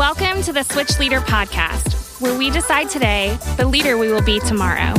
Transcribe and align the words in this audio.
Welcome 0.00 0.40
to 0.44 0.52
the 0.54 0.62
Switch 0.62 0.98
Leader 0.98 1.20
Podcast, 1.20 2.22
where 2.22 2.34
we 2.34 2.48
decide 2.48 2.88
today 2.88 3.38
the 3.58 3.66
leader 3.66 3.98
we 3.98 4.10
will 4.10 4.22
be 4.22 4.40
tomorrow. 4.40 4.94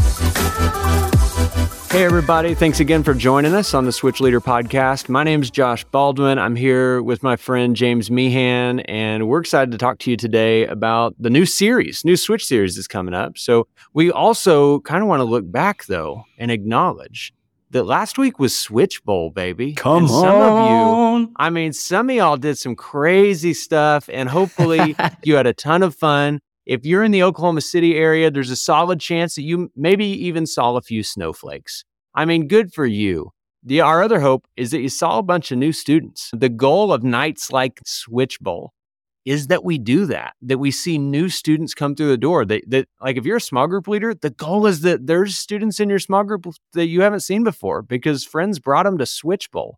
Hey, 1.89 2.03
everybody. 2.05 2.53
Thanks 2.53 2.79
again 2.79 3.01
for 3.01 3.15
joining 3.15 3.55
us 3.55 3.73
on 3.73 3.85
the 3.85 3.91
Switch 3.91 4.21
Leader 4.21 4.39
podcast. 4.39 5.09
My 5.09 5.23
name 5.23 5.41
is 5.41 5.49
Josh 5.49 5.83
Baldwin. 5.85 6.37
I'm 6.37 6.55
here 6.55 7.01
with 7.01 7.23
my 7.23 7.35
friend 7.35 7.75
James 7.75 8.11
Meehan, 8.11 8.81
and 8.81 9.27
we're 9.27 9.39
excited 9.39 9.71
to 9.71 9.79
talk 9.79 9.97
to 10.01 10.11
you 10.11 10.17
today 10.17 10.67
about 10.67 11.15
the 11.17 11.31
new 11.31 11.47
series, 11.47 12.05
new 12.05 12.15
Switch 12.15 12.45
series 12.45 12.77
is 12.77 12.87
coming 12.87 13.15
up. 13.15 13.39
So, 13.39 13.65
we 13.95 14.11
also 14.11 14.81
kind 14.81 15.01
of 15.01 15.09
want 15.09 15.21
to 15.21 15.25
look 15.25 15.51
back, 15.51 15.85
though, 15.85 16.25
and 16.37 16.51
acknowledge 16.51 17.33
that 17.71 17.83
last 17.83 18.17
week 18.17 18.37
was 18.37 18.57
Switch 18.57 19.03
Bowl, 19.03 19.29
baby. 19.29 19.73
Come 19.73 20.03
and 20.03 20.09
some 20.09 20.25
on. 20.25 21.21
of 21.21 21.21
you, 21.23 21.33
I 21.37 21.49
mean, 21.49 21.73
some 21.73 22.09
of 22.09 22.15
y'all 22.15 22.37
did 22.37 22.57
some 22.57 22.75
crazy 22.75 23.53
stuff, 23.53 24.09
and 24.11 24.29
hopefully 24.29 24.95
you 25.23 25.35
had 25.35 25.47
a 25.47 25.53
ton 25.53 25.81
of 25.81 25.95
fun. 25.95 26.39
If 26.65 26.85
you're 26.85 27.03
in 27.03 27.11
the 27.11 27.23
Oklahoma 27.23 27.61
City 27.61 27.95
area, 27.95 28.29
there's 28.29 28.51
a 28.51 28.55
solid 28.55 28.99
chance 28.99 29.35
that 29.35 29.43
you 29.43 29.71
maybe 29.75 30.05
even 30.05 30.45
saw 30.45 30.75
a 30.75 30.81
few 30.81 31.01
snowflakes. 31.01 31.83
I 32.13 32.25
mean, 32.25 32.47
good 32.47 32.73
for 32.73 32.85
you. 32.85 33.31
The, 33.63 33.81
our 33.81 34.03
other 34.03 34.19
hope 34.19 34.47
is 34.57 34.71
that 34.71 34.81
you 34.81 34.89
saw 34.89 35.19
a 35.19 35.23
bunch 35.23 35.51
of 35.51 35.57
new 35.57 35.71
students. 35.71 36.31
The 36.33 36.49
goal 36.49 36.91
of 36.91 37.03
nights 37.03 37.51
like 37.51 37.79
Switch 37.85 38.39
Bowl 38.39 38.73
is 39.25 39.47
that 39.47 39.63
we 39.63 39.77
do 39.77 40.05
that, 40.07 40.35
that 40.41 40.57
we 40.57 40.71
see 40.71 40.97
new 40.97 41.29
students 41.29 41.73
come 41.73 41.95
through 41.95 42.09
the 42.09 42.17
door. 42.17 42.43
That, 42.45 42.63
that 42.67 42.87
like 43.01 43.17
if 43.17 43.25
you're 43.25 43.37
a 43.37 43.41
small 43.41 43.67
group 43.67 43.87
leader, 43.87 44.13
the 44.13 44.31
goal 44.31 44.65
is 44.65 44.81
that 44.81 45.05
there's 45.05 45.37
students 45.37 45.79
in 45.79 45.89
your 45.89 45.99
small 45.99 46.23
group 46.23 46.47
that 46.73 46.87
you 46.87 47.01
haven't 47.01 47.19
seen 47.21 47.43
before 47.43 47.81
because 47.81 48.23
friends 48.23 48.59
brought 48.59 48.83
them 48.83 48.97
to 48.97 49.05
Switch 49.05 49.51
Bowl. 49.51 49.77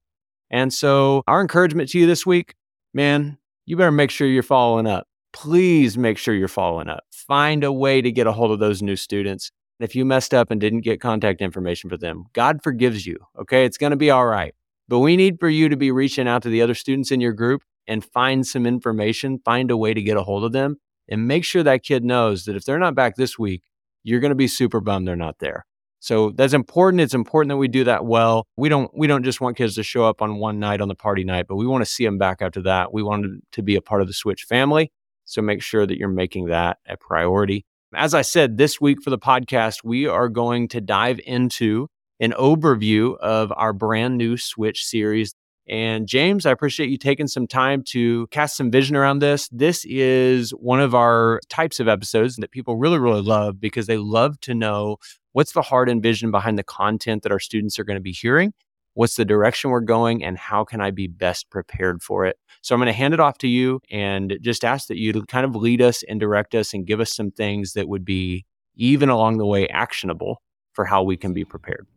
And 0.49 0.73
so 0.73 1.23
our 1.27 1.41
encouragement 1.41 1.89
to 1.89 1.99
you 1.99 2.05
this 2.05 2.25
week, 2.25 2.55
man, 2.93 3.37
you 3.65 3.75
better 3.75 3.91
make 3.91 4.11
sure 4.11 4.27
you're 4.27 4.43
following 4.43 4.87
up. 4.87 5.07
Please 5.33 5.97
make 5.97 6.17
sure 6.17 6.35
you're 6.35 6.47
following 6.47 6.87
up. 6.87 7.03
Find 7.11 7.63
a 7.63 7.73
way 7.73 8.01
to 8.01 8.11
get 8.11 8.27
a 8.27 8.31
hold 8.31 8.51
of 8.51 8.59
those 8.59 8.81
new 8.81 8.95
students. 8.95 9.51
And 9.79 9.89
if 9.89 9.95
you 9.95 10.05
messed 10.05 10.33
up 10.33 10.51
and 10.51 10.61
didn't 10.61 10.81
get 10.81 11.01
contact 11.01 11.41
information 11.41 11.89
for 11.89 11.97
them, 11.97 12.25
God 12.33 12.61
forgives 12.63 13.05
you. 13.05 13.17
Okay. 13.39 13.65
It's 13.65 13.77
going 13.77 13.91
to 13.91 13.97
be 13.97 14.11
all 14.11 14.27
right. 14.27 14.53
But 14.87 14.99
we 14.99 15.17
need 15.17 15.39
for 15.39 15.49
you 15.49 15.69
to 15.69 15.77
be 15.77 15.91
reaching 15.91 16.27
out 16.27 16.43
to 16.43 16.49
the 16.49 16.61
other 16.61 16.75
students 16.75 17.09
in 17.09 17.19
your 17.19 17.33
group 17.33 17.63
and 17.87 18.03
find 18.03 18.45
some 18.45 18.65
information, 18.65 19.39
find 19.43 19.71
a 19.71 19.77
way 19.77 19.93
to 19.93 20.01
get 20.01 20.17
a 20.17 20.23
hold 20.23 20.43
of 20.43 20.51
them, 20.51 20.77
and 21.07 21.27
make 21.27 21.43
sure 21.43 21.63
that 21.63 21.83
kid 21.83 22.03
knows 22.03 22.45
that 22.45 22.55
if 22.55 22.65
they're 22.65 22.79
not 22.79 22.95
back 22.95 23.15
this 23.15 23.37
week, 23.37 23.63
you're 24.03 24.19
going 24.19 24.31
to 24.31 24.35
be 24.35 24.47
super 24.47 24.79
bummed 24.79 25.07
they're 25.07 25.15
not 25.15 25.39
there. 25.39 25.65
So 25.99 26.31
that's 26.31 26.53
important. 26.53 26.99
It's 26.99 27.13
important 27.13 27.49
that 27.49 27.57
we 27.57 27.69
do 27.69 27.85
that 27.85 28.05
well. 28.05 28.45
We 28.57 28.67
don't 28.67 28.91
we 28.93 29.07
don't 29.07 29.23
just 29.23 29.39
want 29.39 29.55
kids 29.55 29.75
to 29.75 29.83
show 29.83 30.03
up 30.03 30.21
on 30.21 30.35
one 30.35 30.59
night 30.59 30.81
on 30.81 30.89
the 30.89 30.95
party 30.95 31.23
night, 31.23 31.45
but 31.47 31.55
we 31.55 31.65
want 31.65 31.81
to 31.81 31.89
see 31.89 32.03
them 32.03 32.17
back 32.17 32.41
after 32.41 32.61
that. 32.63 32.91
We 32.91 33.01
want 33.03 33.23
them 33.23 33.41
to 33.53 33.63
be 33.63 33.77
a 33.77 33.81
part 33.81 34.01
of 34.01 34.07
the 34.07 34.13
Switch 34.13 34.43
family. 34.43 34.91
So 35.23 35.41
make 35.41 35.61
sure 35.61 35.87
that 35.87 35.97
you're 35.97 36.09
making 36.09 36.47
that 36.47 36.79
a 36.87 36.97
priority. 36.97 37.65
As 37.95 38.13
I 38.13 38.21
said, 38.21 38.57
this 38.57 38.81
week 38.81 39.01
for 39.01 39.11
the 39.11 39.17
podcast, 39.17 39.85
we 39.85 40.05
are 40.05 40.27
going 40.27 40.67
to 40.69 40.81
dive 40.81 41.21
into 41.25 41.87
an 42.19 42.33
overview 42.33 43.17
of 43.19 43.53
our 43.55 43.71
brand 43.71 44.17
new 44.17 44.35
Switch 44.35 44.83
series. 44.83 45.33
And 45.67 46.07
James, 46.07 46.45
I 46.45 46.51
appreciate 46.51 46.89
you 46.89 46.97
taking 46.97 47.27
some 47.27 47.47
time 47.47 47.83
to 47.87 48.27
cast 48.27 48.57
some 48.57 48.69
vision 48.69 48.95
around 48.95 49.19
this. 49.19 49.47
This 49.49 49.85
is 49.85 50.51
one 50.51 50.81
of 50.81 50.93
our 50.93 51.39
types 51.49 51.79
of 51.79 51.87
episodes 51.87 52.35
that 52.35 52.51
people 52.51 52.75
really, 52.75 52.99
really 52.99 53.21
love 53.21 53.61
because 53.61 53.87
they 53.87 53.97
love 53.97 54.39
to 54.41 54.53
know 54.53 54.97
what's 55.31 55.53
the 55.53 55.61
heart 55.61 55.89
and 55.89 56.03
vision 56.03 56.31
behind 56.31 56.59
the 56.59 56.63
content 56.63 57.23
that 57.23 57.31
our 57.31 57.39
students 57.39 57.79
are 57.79 57.85
going 57.85 57.97
to 57.97 58.01
be 58.01 58.11
hearing 58.11 58.53
what's 58.93 59.15
the 59.15 59.25
direction 59.25 59.69
we're 59.69 59.79
going 59.81 60.23
and 60.23 60.37
how 60.37 60.63
can 60.63 60.81
I 60.81 60.91
be 60.91 61.07
best 61.07 61.49
prepared 61.49 62.01
for 62.01 62.25
it. 62.25 62.37
So 62.61 62.73
I'm 62.73 62.79
going 62.79 62.87
to 62.87 62.93
hand 62.93 63.13
it 63.13 63.19
off 63.19 63.37
to 63.39 63.47
you 63.47 63.81
and 63.91 64.37
just 64.41 64.63
ask 64.63 64.87
that 64.87 64.97
you 64.97 65.13
kind 65.23 65.45
of 65.45 65.55
lead 65.55 65.81
us 65.81 66.03
and 66.07 66.19
direct 66.19 66.55
us 66.55 66.73
and 66.73 66.85
give 66.85 66.99
us 66.99 67.13
some 67.13 67.31
things 67.31 67.73
that 67.73 67.87
would 67.87 68.05
be 68.05 68.45
even 68.75 69.09
along 69.09 69.37
the 69.37 69.45
way 69.45 69.67
actionable 69.67 70.41
for 70.73 70.85
how 70.85 71.03
we 71.03 71.17
can 71.17 71.33
be 71.33 71.45
prepared. 71.45 71.87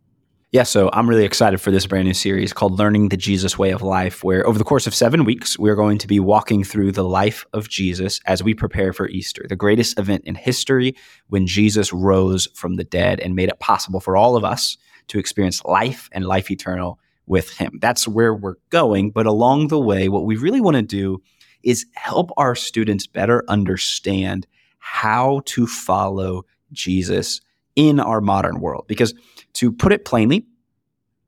Yeah, 0.56 0.62
so 0.62 0.88
I'm 0.94 1.06
really 1.06 1.26
excited 1.26 1.60
for 1.60 1.70
this 1.70 1.86
brand 1.86 2.06
new 2.06 2.14
series 2.14 2.54
called 2.54 2.78
Learning 2.78 3.10
the 3.10 3.16
Jesus 3.18 3.58
Way 3.58 3.72
of 3.72 3.82
Life, 3.82 4.24
where 4.24 4.46
over 4.46 4.56
the 4.56 4.64
course 4.64 4.86
of 4.86 4.94
seven 4.94 5.26
weeks, 5.26 5.58
we're 5.58 5.74
going 5.74 5.98
to 5.98 6.06
be 6.06 6.18
walking 6.18 6.64
through 6.64 6.92
the 6.92 7.04
life 7.04 7.44
of 7.52 7.68
Jesus 7.68 8.20
as 8.24 8.42
we 8.42 8.54
prepare 8.54 8.94
for 8.94 9.06
Easter, 9.10 9.44
the 9.46 9.54
greatest 9.54 9.98
event 9.98 10.24
in 10.24 10.34
history 10.34 10.96
when 11.28 11.46
Jesus 11.46 11.92
rose 11.92 12.48
from 12.54 12.76
the 12.76 12.84
dead 12.84 13.20
and 13.20 13.34
made 13.34 13.50
it 13.50 13.60
possible 13.60 14.00
for 14.00 14.16
all 14.16 14.34
of 14.34 14.44
us 14.44 14.78
to 15.08 15.18
experience 15.18 15.62
life 15.66 16.08
and 16.12 16.24
life 16.24 16.50
eternal 16.50 16.98
with 17.26 17.50
him. 17.50 17.78
That's 17.82 18.08
where 18.08 18.32
we're 18.32 18.56
going. 18.70 19.10
But 19.10 19.26
along 19.26 19.68
the 19.68 19.78
way, 19.78 20.08
what 20.08 20.24
we 20.24 20.38
really 20.38 20.62
want 20.62 20.76
to 20.76 20.82
do 20.82 21.22
is 21.64 21.84
help 21.92 22.30
our 22.38 22.54
students 22.54 23.06
better 23.06 23.44
understand 23.48 24.46
how 24.78 25.42
to 25.44 25.66
follow 25.66 26.46
Jesus 26.72 27.42
in 27.74 28.00
our 28.00 28.22
modern 28.22 28.60
world. 28.60 28.86
Because 28.88 29.12
to 29.56 29.72
put 29.72 29.92
it 29.92 30.04
plainly, 30.04 30.46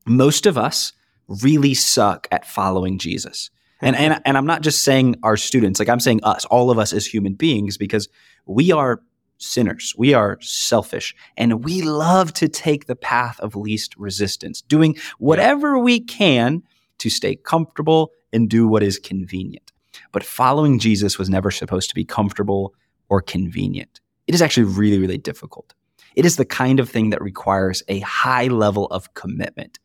most 0.05 0.45
of 0.45 0.57
us 0.57 0.93
really 1.27 1.73
suck 1.73 2.27
at 2.31 2.45
following 2.45 2.97
Jesus. 2.97 3.49
And, 3.81 3.95
and, 3.95 4.21
and 4.25 4.37
I'm 4.37 4.45
not 4.45 4.61
just 4.61 4.83
saying 4.83 5.15
our 5.23 5.37
students, 5.37 5.79
like 5.79 5.89
I'm 5.89 5.99
saying 5.99 6.21
us, 6.23 6.45
all 6.45 6.69
of 6.69 6.77
us 6.77 6.91
as 6.91 7.05
human 7.05 7.33
beings, 7.33 7.77
because 7.77 8.09
we 8.45 8.71
are 8.71 9.01
sinners. 9.37 9.95
We 9.97 10.13
are 10.13 10.37
selfish 10.41 11.15
and 11.37 11.63
we 11.63 11.81
love 11.81 12.33
to 12.33 12.49
take 12.49 12.85
the 12.85 12.95
path 12.95 13.39
of 13.39 13.55
least 13.55 13.95
resistance, 13.97 14.61
doing 14.61 14.97
whatever 15.17 15.79
we 15.79 15.99
can 15.99 16.61
to 16.97 17.09
stay 17.09 17.35
comfortable 17.35 18.11
and 18.33 18.49
do 18.49 18.67
what 18.67 18.83
is 18.83 18.99
convenient. 18.99 19.71
But 20.11 20.23
following 20.23 20.77
Jesus 20.77 21.17
was 21.17 21.29
never 21.29 21.51
supposed 21.51 21.89
to 21.89 21.95
be 21.95 22.03
comfortable 22.03 22.73
or 23.07 23.21
convenient. 23.21 24.01
It 24.27 24.35
is 24.35 24.41
actually 24.41 24.65
really, 24.65 24.99
really 24.99 25.17
difficult. 25.17 25.73
It 26.19 26.25
is 26.25 26.35
the 26.35 26.43
kind 26.43 26.81
of 26.81 26.89
thing 26.89 27.11
that 27.11 27.21
requires 27.21 27.81
a 27.87 28.01
high 28.01 28.47
level 28.47 28.87
of 28.87 29.13
commitment. 29.13 29.79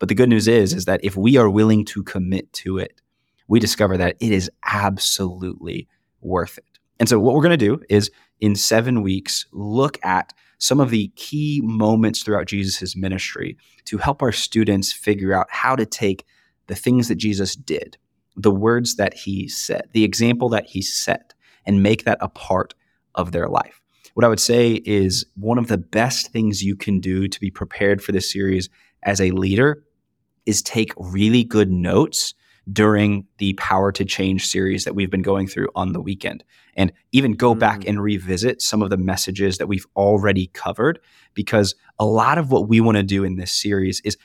But 0.00 0.08
the 0.08 0.16
good 0.16 0.28
news 0.28 0.48
is, 0.48 0.74
is 0.74 0.86
that 0.86 1.04
if 1.04 1.16
we 1.16 1.36
are 1.36 1.48
willing 1.48 1.84
to 1.84 2.02
commit 2.02 2.52
to 2.54 2.78
it, 2.78 3.00
we 3.46 3.60
discover 3.60 3.96
that 3.96 4.16
it 4.18 4.32
is 4.32 4.50
absolutely 4.64 5.86
worth 6.20 6.58
it. 6.58 6.80
And 6.98 7.08
so 7.08 7.20
what 7.20 7.32
we're 7.32 7.42
going 7.42 7.56
to 7.56 7.64
do 7.64 7.80
is 7.88 8.10
in 8.40 8.56
seven 8.56 9.02
weeks, 9.02 9.46
look 9.52 10.04
at 10.04 10.32
some 10.58 10.80
of 10.80 10.90
the 10.90 11.12
key 11.14 11.60
moments 11.62 12.24
throughout 12.24 12.48
Jesus' 12.48 12.96
ministry 12.96 13.56
to 13.84 13.98
help 13.98 14.20
our 14.20 14.32
students 14.32 14.92
figure 14.92 15.32
out 15.32 15.46
how 15.48 15.76
to 15.76 15.86
take 15.86 16.26
the 16.66 16.74
things 16.74 17.06
that 17.06 17.18
Jesus 17.18 17.54
did, 17.54 17.96
the 18.34 18.50
words 18.50 18.96
that 18.96 19.14
he 19.14 19.46
said, 19.46 19.88
the 19.92 20.02
example 20.02 20.48
that 20.48 20.66
he 20.66 20.82
set, 20.82 21.34
and 21.64 21.84
make 21.84 22.02
that 22.02 22.18
a 22.20 22.28
part 22.28 22.74
of 23.14 23.30
their 23.30 23.48
life. 23.48 23.77
What 24.18 24.24
I 24.24 24.28
would 24.30 24.40
say 24.40 24.82
is 24.84 25.24
one 25.36 25.58
of 25.58 25.68
the 25.68 25.78
best 25.78 26.32
things 26.32 26.60
you 26.60 26.74
can 26.74 26.98
do 26.98 27.28
to 27.28 27.38
be 27.38 27.52
prepared 27.52 28.02
for 28.02 28.10
this 28.10 28.32
series 28.32 28.68
as 29.04 29.20
a 29.20 29.30
leader 29.30 29.84
is 30.44 30.60
take 30.60 30.92
really 30.96 31.44
good 31.44 31.70
notes 31.70 32.34
during 32.72 33.28
the 33.38 33.52
Power 33.52 33.92
to 33.92 34.04
Change 34.04 34.44
series 34.44 34.82
that 34.82 34.96
we've 34.96 35.08
been 35.08 35.22
going 35.22 35.46
through 35.46 35.68
on 35.76 35.92
the 35.92 36.00
weekend. 36.00 36.42
And 36.74 36.92
even 37.12 37.34
go 37.34 37.54
mm. 37.54 37.60
back 37.60 37.86
and 37.86 38.02
revisit 38.02 38.60
some 38.60 38.82
of 38.82 38.90
the 38.90 38.96
messages 38.96 39.58
that 39.58 39.68
we've 39.68 39.86
already 39.94 40.48
covered, 40.48 40.98
because 41.34 41.76
a 42.00 42.04
lot 42.04 42.38
of 42.38 42.50
what 42.50 42.68
we 42.68 42.80
want 42.80 42.96
to 42.96 43.04
do 43.04 43.22
in 43.22 43.36
this 43.36 43.52
series 43.52 44.00
is 44.00 44.16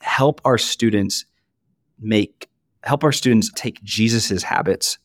help 0.00 0.40
our 0.44 0.58
students 0.58 1.24
make, 2.00 2.50
help 2.82 3.04
our 3.04 3.12
students 3.12 3.52
take 3.54 3.80
Jesus's 3.84 4.42
habits 4.42 4.98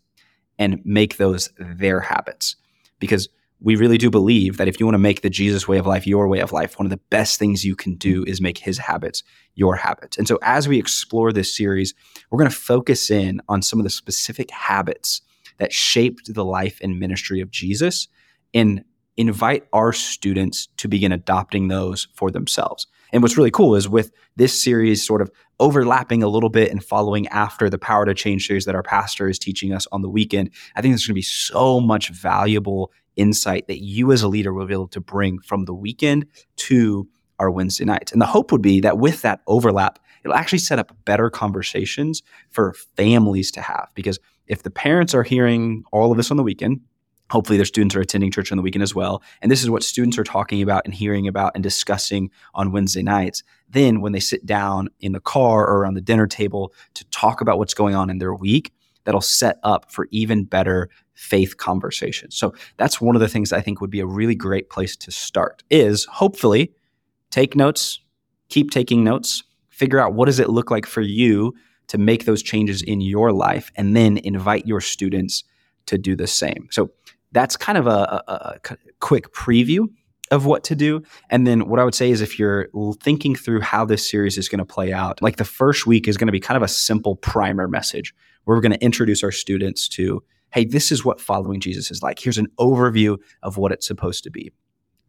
and 0.58 0.82
make 0.84 1.18
those 1.18 1.52
their 1.60 2.00
habits. 2.00 2.56
Because 2.98 3.30
we 3.64 3.76
really 3.76 3.98
do 3.98 4.10
believe 4.10 4.58
that 4.58 4.68
if 4.68 4.80
you 4.80 4.86
want 4.86 4.96
to 4.96 5.00
make 5.00 5.22
the 5.22 5.30
Jesus 5.30 5.68
way 5.68 5.78
of 5.78 5.86
life 5.86 6.08
your 6.08 6.28
way 6.28 6.40
of 6.40 6.52
life, 6.52 6.80
one 6.80 6.88
of 6.88 6.90
the 6.90 7.00
best 7.10 7.38
things 7.38 7.64
you 7.64 7.76
can 7.76 7.96
do 7.96 8.24
is 8.26 8.42
make 8.42 8.58
his 8.58 8.80
habits 8.80 9.24
your 9.54 9.76
habits. 9.76 10.18
And 10.18 10.28
so 10.28 10.40
as 10.42 10.68
we 10.68 10.80
explore 10.80 11.32
this 11.32 11.56
series, 11.56 11.94
we're 12.30 12.40
going 12.40 12.50
to 12.50 12.56
focus 12.56 13.12
in 13.12 13.40
on 13.48 13.62
some 13.62 13.80
of 13.80 13.84
the 13.84 13.92
specific 13.92 14.50
habits 14.50 15.22
that 15.60 15.72
shaped 15.72 16.34
the 16.34 16.44
life 16.44 16.80
and 16.82 17.00
ministry 17.00 17.40
of 17.40 17.52
Jesus 17.52 18.08
and 18.54 18.84
invite 19.16 19.68
our 19.74 19.94
students 19.94 20.68
to 20.78 20.88
begin 20.88 21.12
adopting 21.12 21.68
those 21.68 22.08
for 22.16 22.32
themselves. 22.32 22.88
And 23.14 23.22
what's 23.22 23.38
really 23.38 23.52
cool 23.52 23.76
is 23.76 23.88
with 23.88 24.12
this 24.38 24.60
series 24.60 25.06
sort 25.06 25.22
of 25.22 25.30
overlapping 25.62 26.24
a 26.24 26.28
little 26.28 26.50
bit 26.50 26.72
and 26.72 26.84
following 26.84 27.28
after 27.28 27.70
the 27.70 27.78
Power 27.78 28.04
to 28.04 28.14
Change 28.14 28.48
series 28.48 28.66
that 28.66 28.76
our 28.76 28.84
pastor 28.84 29.30
is 29.30 29.40
teaching 29.40 29.72
us 29.72 29.88
on 29.92 30.02
the 30.02 30.10
weekend, 30.10 30.50
I 30.76 30.82
think 30.82 30.92
there's 30.92 31.06
going 31.06 31.14
to 31.14 31.20
be 31.20 31.22
so 31.22 31.80
much 31.80 32.10
valuable 32.10 32.92
insight 33.16 33.68
that 33.68 33.82
you 33.82 34.12
as 34.12 34.24
a 34.24 34.28
leader 34.28 34.54
will 34.54 34.66
be 34.66 34.74
able 34.74 34.88
to 34.88 35.00
bring 35.00 35.40
from 35.40 35.66
the 35.66 35.74
weekend 35.74 36.26
to 36.56 37.08
our 37.40 37.52
Wednesday 37.52 37.86
nights. 37.86 38.12
And 38.12 38.20
the 38.22 38.26
hope 38.26 38.52
would 38.52 38.62
be 38.62 38.82
that 38.82 38.98
with 38.98 39.22
that 39.22 39.42
overlap, 39.46 40.00
it'll 40.24 40.36
actually 40.36 40.60
set 40.60 40.80
up 40.80 40.96
better 41.06 41.30
conversations 41.30 42.24
for 42.50 42.74
families 42.96 43.52
to 43.52 43.62
have. 43.62 43.90
Because 43.94 44.20
if 44.48 44.64
the 44.64 44.72
parents 44.72 45.14
are 45.14 45.24
hearing 45.24 45.84
all 45.92 46.12
of 46.12 46.18
this 46.18 46.32
on 46.32 46.38
the 46.38 46.44
weekend, 46.44 46.82
hopefully 47.32 47.58
their 47.58 47.66
students 47.66 47.96
are 47.96 48.02
attending 48.02 48.32
church 48.32 48.52
on 48.52 48.58
the 48.58 48.62
weekend 48.62 48.84
as 48.84 48.94
well. 48.94 49.24
And 49.42 49.52
this 49.52 49.64
is 49.64 49.70
what 49.70 49.84
students 49.84 50.18
are 50.18 50.24
talking 50.24 50.62
about 50.62 50.84
and 50.86 50.94
hearing 50.94 51.28
about 51.28 51.54
and 51.56 51.64
discussing 51.64 52.30
on 52.54 52.72
Wednesday 52.72 53.02
nights. 53.02 53.44
Then 53.70 54.02
when 54.02 54.12
they 54.12 54.20
sit 54.20 54.46
down 54.46 54.90
in 55.00 55.14
the 55.14 55.20
car 55.20 55.66
or 55.66 55.80
around 55.80 55.94
the 55.94 56.02
dinner 56.02 56.28
table 56.28 56.74
to 56.96 57.06
talk 57.06 57.42
about 57.42 57.58
what's 57.58 57.74
going 57.74 57.96
on 57.96 58.10
in 58.10 58.18
their 58.18 58.34
week, 58.34 58.74
that'll 59.06 59.22
set 59.22 59.60
up 59.64 59.92
for 59.92 60.08
even 60.12 60.44
better 60.44 60.90
faith 61.14 61.58
conversations. 61.58 62.36
So 62.36 62.54
that's 62.78 63.00
one 63.00 63.16
of 63.16 63.22
the 63.22 63.30
things 63.30 63.54
I 63.54 63.62
think 63.62 63.82
would 63.82 63.90
be 63.90 64.00
a 64.00 64.06
really 64.06 64.36
great 64.36 64.70
place 64.70 64.96
to 64.98 65.12
start 65.12 65.64
is 65.70 66.06
hopefully 66.06 66.74
take 67.30 67.56
notes, 67.56 68.02
keep 68.50 68.72
taking 68.72 69.04
notes, 69.04 69.44
figure 69.70 70.00
out 70.00 70.14
what 70.14 70.26
does 70.26 70.40
it 70.40 70.50
look 70.50 70.70
like 70.70 70.86
for 70.86 71.02
you 71.02 71.54
to 71.88 71.98
make 71.98 72.26
those 72.26 72.44
changes 72.44 72.82
in 72.82 73.02
your 73.02 73.32
life 73.32 73.72
and 73.76 73.96
then 73.96 74.18
invite 74.18 74.68
your 74.68 74.82
students 74.82 75.44
to 75.88 75.98
do 75.98 76.16
the 76.16 76.28
same. 76.28 76.68
So 76.72 76.92
that's 77.32 77.58
kind 77.58 77.78
of 77.78 77.88
a, 77.88 78.24
a, 78.28 78.34
a 78.34 78.78
quick 79.00 79.34
preview 79.34 79.88
of 80.32 80.46
what 80.46 80.64
to 80.64 80.76
do. 80.76 81.04
And 81.30 81.46
then 81.46 81.68
what 81.68 81.80
I 81.80 81.84
would 81.84 81.94
say 81.94 82.10
is 82.10 82.22
if 82.22 82.40
you're 82.40 82.70
thinking 83.02 83.36
through 83.36 83.62
how 83.62 83.86
this 83.86 84.10
series 84.10 84.38
is 84.38 84.48
going 84.48 84.60
to 84.60 84.66
play 84.66 84.94
out, 84.94 85.22
like 85.22 85.36
the 85.36 85.44
first 85.44 85.86
week 85.86 86.08
is 86.08 86.18
going 86.18 86.28
to 86.28 86.32
be 86.32 86.40
kind 86.40 86.56
of 86.56 86.64
a 86.64 86.68
simple 86.70 87.18
primer 87.18 87.68
message 87.68 88.14
where 88.46 88.56
we're 88.56 88.62
going 88.62 88.72
to 88.72 88.84
introduce 88.84 89.24
our 89.24 89.32
students 89.32 89.88
to, 89.90 90.24
hey, 90.52 90.66
this 90.66 90.92
is 90.92 91.04
what 91.04 91.20
following 91.20 91.60
Jesus 91.60 91.92
is 91.92 92.02
like. 92.02 92.18
Here's 92.18 92.38
an 92.38 92.48
overview 92.60 93.18
of 93.44 93.58
what 93.58 93.72
it's 93.72 93.86
supposed 93.86 94.24
to 94.24 94.32
be. 94.32 94.52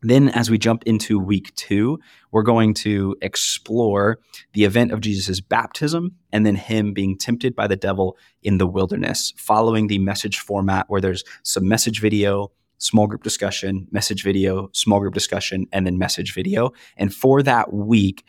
Then, 0.02 0.28
as 0.30 0.50
we 0.50 0.58
jump 0.58 0.82
into 0.84 1.18
week 1.18 1.54
two, 1.54 2.00
we're 2.32 2.42
going 2.42 2.74
to 2.74 3.16
explore 3.22 4.18
the 4.52 4.64
event 4.64 4.90
of 4.90 5.00
Jesus' 5.00 5.40
baptism 5.40 6.16
and 6.32 6.44
then 6.44 6.56
him 6.56 6.92
being 6.92 7.16
tempted 7.16 7.54
by 7.54 7.68
the 7.68 7.76
devil 7.76 8.16
in 8.42 8.58
the 8.58 8.66
wilderness, 8.66 9.32
following 9.36 9.86
the 9.86 9.98
message 9.98 10.40
format 10.40 10.90
where 10.90 11.00
there's 11.00 11.22
some 11.44 11.68
message 11.68 12.00
video, 12.00 12.50
small 12.78 13.06
group 13.06 13.22
discussion, 13.22 13.86
message 13.92 14.24
video, 14.24 14.68
small 14.72 14.98
group 14.98 15.14
discussion, 15.14 15.66
and 15.72 15.86
then 15.86 15.98
message 15.98 16.34
video. 16.34 16.72
And 16.96 17.14
for 17.14 17.40
that 17.44 17.72
week, 17.72 18.24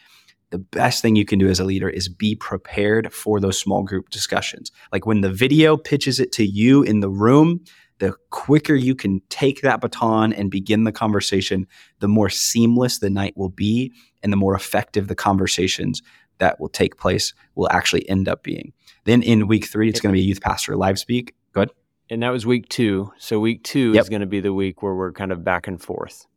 the 0.51 0.59
best 0.59 1.01
thing 1.01 1.15
you 1.15 1.25
can 1.25 1.39
do 1.39 1.49
as 1.49 1.59
a 1.59 1.63
leader 1.63 1.89
is 1.89 2.07
be 2.07 2.35
prepared 2.35 3.11
for 3.11 3.39
those 3.39 3.57
small 3.57 3.81
group 3.81 4.09
discussions. 4.09 4.71
Like 4.91 5.07
when 5.07 5.21
the 5.21 5.31
video 5.31 5.75
pitches 5.75 6.19
it 6.19 6.31
to 6.33 6.45
you 6.45 6.83
in 6.83 6.99
the 6.99 7.09
room, 7.09 7.61
the 7.99 8.15
quicker 8.29 8.75
you 8.75 8.95
can 8.95 9.21
take 9.29 9.61
that 9.61 9.81
baton 9.81 10.33
and 10.33 10.49
begin 10.49 10.83
the 10.83 10.91
conversation, 10.91 11.67
the 11.99 12.07
more 12.07 12.29
seamless 12.29 12.99
the 12.99 13.09
night 13.09 13.35
will 13.37 13.49
be 13.49 13.91
and 14.21 14.31
the 14.31 14.37
more 14.37 14.55
effective 14.55 15.07
the 15.07 15.15
conversations 15.15 16.01
that 16.39 16.59
will 16.59 16.69
take 16.69 16.97
place 16.97 17.33
will 17.55 17.69
actually 17.71 18.07
end 18.09 18.27
up 18.27 18.43
being. 18.43 18.73
Then 19.05 19.21
in 19.21 19.47
week 19.47 19.65
three, 19.65 19.89
it's 19.89 19.99
going 19.99 20.13
to 20.13 20.17
be 20.17 20.23
a 20.23 20.27
youth 20.27 20.41
pastor 20.41 20.75
live 20.75 20.99
speak. 20.99 21.35
Go 21.53 21.61
ahead. 21.61 21.71
And 22.09 22.23
that 22.23 22.29
was 22.29 22.45
week 22.45 22.67
two. 22.69 23.11
So 23.17 23.39
week 23.39 23.63
two 23.63 23.93
yep. 23.93 24.03
is 24.03 24.09
going 24.09 24.21
to 24.21 24.27
be 24.27 24.39
the 24.39 24.53
week 24.53 24.81
where 24.81 24.93
we're 24.93 25.11
kind 25.11 25.31
of 25.31 25.43
back 25.43 25.67
and 25.67 25.81
forth. 25.81 26.27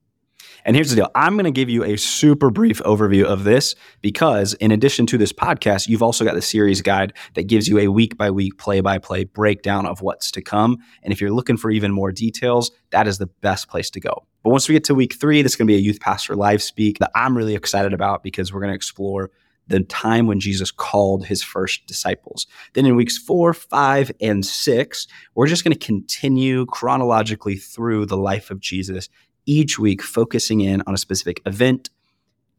And 0.64 0.76
here's 0.76 0.90
the 0.90 0.96
deal 0.96 1.10
I'm 1.14 1.34
going 1.34 1.44
to 1.44 1.50
give 1.50 1.68
you 1.68 1.84
a 1.84 1.96
super 1.96 2.50
brief 2.50 2.82
overview 2.82 3.24
of 3.24 3.44
this 3.44 3.74
because, 4.00 4.54
in 4.54 4.70
addition 4.70 5.06
to 5.06 5.18
this 5.18 5.32
podcast, 5.32 5.88
you've 5.88 6.02
also 6.02 6.24
got 6.24 6.34
the 6.34 6.42
series 6.42 6.82
guide 6.82 7.12
that 7.34 7.46
gives 7.46 7.68
you 7.68 7.78
a 7.78 7.88
week 7.88 8.16
by 8.16 8.30
week, 8.30 8.58
play 8.58 8.80
by 8.80 8.98
play 8.98 9.24
breakdown 9.24 9.86
of 9.86 10.02
what's 10.02 10.30
to 10.32 10.42
come. 10.42 10.78
And 11.02 11.12
if 11.12 11.20
you're 11.20 11.30
looking 11.30 11.56
for 11.56 11.70
even 11.70 11.92
more 11.92 12.12
details, 12.12 12.70
that 12.90 13.06
is 13.06 13.18
the 13.18 13.26
best 13.26 13.68
place 13.68 13.90
to 13.90 14.00
go. 14.00 14.26
But 14.42 14.50
once 14.50 14.68
we 14.68 14.74
get 14.74 14.84
to 14.84 14.94
week 14.94 15.14
three, 15.14 15.42
this 15.42 15.52
is 15.52 15.56
going 15.56 15.66
to 15.66 15.72
be 15.72 15.78
a 15.78 15.82
youth 15.82 16.00
pastor 16.00 16.36
live 16.36 16.62
speak 16.62 16.98
that 16.98 17.10
I'm 17.14 17.36
really 17.36 17.54
excited 17.54 17.92
about 17.92 18.22
because 18.22 18.52
we're 18.52 18.60
going 18.60 18.70
to 18.70 18.76
explore 18.76 19.30
the 19.68 19.80
time 19.80 20.26
when 20.26 20.40
Jesus 20.40 20.70
called 20.70 21.26
his 21.26 21.42
first 21.42 21.86
disciples. 21.86 22.46
Then 22.74 22.86
in 22.86 22.96
weeks 22.96 23.18
four, 23.18 23.52
five, 23.52 24.12
and 24.20 24.44
six, 24.44 25.06
we're 25.34 25.48
just 25.48 25.64
going 25.64 25.76
to 25.76 25.86
continue 25.86 26.66
chronologically 26.66 27.56
through 27.56 28.06
the 28.06 28.16
life 28.16 28.50
of 28.50 28.60
Jesus, 28.60 29.08
each 29.46 29.78
week 29.78 30.02
focusing 30.02 30.60
in 30.60 30.82
on 30.86 30.94
a 30.94 30.98
specific 30.98 31.40
event, 31.46 31.90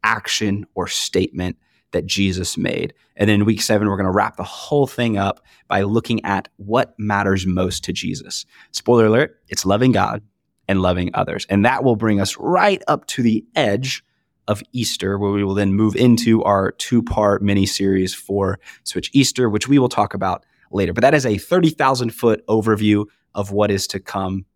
action, 0.02 0.66
or 0.74 0.88
statement 0.88 1.56
that 1.92 2.06
Jesus 2.06 2.56
made. 2.56 2.94
And 3.16 3.28
then 3.28 3.44
week 3.44 3.62
seven, 3.62 3.88
we're 3.88 3.96
going 3.96 4.04
to 4.06 4.12
wrap 4.12 4.36
the 4.36 4.42
whole 4.42 4.86
thing 4.86 5.16
up 5.16 5.40
by 5.68 5.82
looking 5.82 6.24
at 6.24 6.48
what 6.56 6.94
matters 6.98 7.46
most 7.46 7.84
to 7.84 7.92
Jesus. 7.92 8.44
Spoiler 8.72 9.06
alert, 9.06 9.40
it's 9.48 9.64
loving 9.64 9.92
God 9.92 10.22
and 10.66 10.82
loving 10.82 11.10
others. 11.14 11.46
And 11.48 11.64
that 11.64 11.82
will 11.82 11.96
bring 11.96 12.20
us 12.20 12.36
right 12.36 12.82
up 12.88 13.06
to 13.06 13.22
the 13.22 13.44
edge 13.54 14.04
of 14.46 14.62
Easter, 14.72 15.18
where 15.18 15.30
we 15.30 15.44
will 15.44 15.54
then 15.54 15.74
move 15.74 15.94
into 15.94 16.42
our 16.42 16.72
two 16.72 17.02
part 17.02 17.42
mini 17.42 17.66
series 17.66 18.14
for 18.14 18.58
Switch 18.84 19.10
Easter, 19.12 19.48
which 19.48 19.68
we 19.68 19.78
will 19.78 19.90
talk 19.90 20.14
about 20.14 20.44
later. 20.70 20.92
But 20.92 21.02
that 21.02 21.14
is 21.14 21.26
a 21.26 21.38
30,000 21.38 22.10
foot 22.10 22.46
overview 22.46 23.06
of 23.34 23.52
what 23.52 23.70
is 23.70 23.86
to 23.88 24.00
come. 24.00 24.46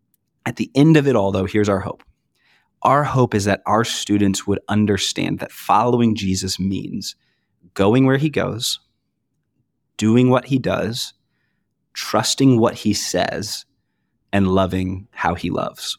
At 0.46 0.56
the 0.56 0.70
end 0.74 0.96
of 0.96 1.06
it 1.06 1.14
all, 1.14 1.30
though, 1.30 1.44
here's 1.44 1.68
our 1.68 1.80
hope. 1.80 2.02
Our 2.82 3.04
hope 3.04 3.34
is 3.34 3.44
that 3.44 3.62
our 3.66 3.84
students 3.84 4.46
would 4.46 4.60
understand 4.68 5.38
that 5.38 5.52
following 5.52 6.14
Jesus 6.14 6.58
means 6.58 7.14
going 7.74 8.06
where 8.06 8.16
he 8.16 8.28
goes, 8.28 8.80
doing 9.96 10.30
what 10.30 10.46
he 10.46 10.58
does, 10.58 11.14
trusting 11.94 12.58
what 12.58 12.74
he 12.74 12.92
says, 12.92 13.64
and 14.32 14.48
loving 14.48 15.06
how 15.12 15.34
he 15.34 15.50
loves. 15.50 15.96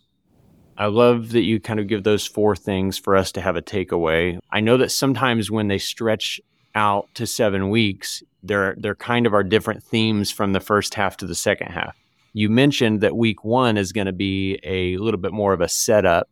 I 0.77 0.88
love 0.88 1.30
that 1.33 1.44
you 1.44 1.59
kind 1.59 1.80
of 1.80 1.88
give 1.88 2.03
those 2.03 2.25
four 2.25 2.56
things 2.56 2.97
for 2.97 3.15
us 3.15 3.31
to 3.33 3.41
have 3.41 3.56
a 3.56 3.62
takeaway. 3.62 4.39
I 4.51 4.59
know 4.59 4.75
that 4.77 4.91
sometimes 4.91 5.51
when 5.51 5.68
they 5.68 5.77
stretch 5.77 6.41
out 6.75 7.07
to 7.13 7.27
seven 7.27 7.69
weeks, 7.69 8.24
they're 8.41 8.95
kind 9.00 9.25
of 9.25 9.33
are 9.33 9.44
different 9.44 9.83
themes 9.83 10.31
from 10.31 10.51
the 10.51 10.59
first 10.59 10.95
half 10.95 11.15
to 11.18 11.27
the 11.27 11.36
second 11.36 11.68
half. 11.68 11.95
You 12.33 12.50
mentioned 12.50 13.01
that 13.01 13.15
week 13.15 13.45
one 13.45 13.77
is 13.77 13.91
going 13.91 14.07
to 14.07 14.13
be 14.13 14.59
a 14.63 14.97
little 14.97 15.19
bit 15.19 15.31
more 15.31 15.53
of 15.53 15.62
a 15.62 15.69
setup, 15.69 16.27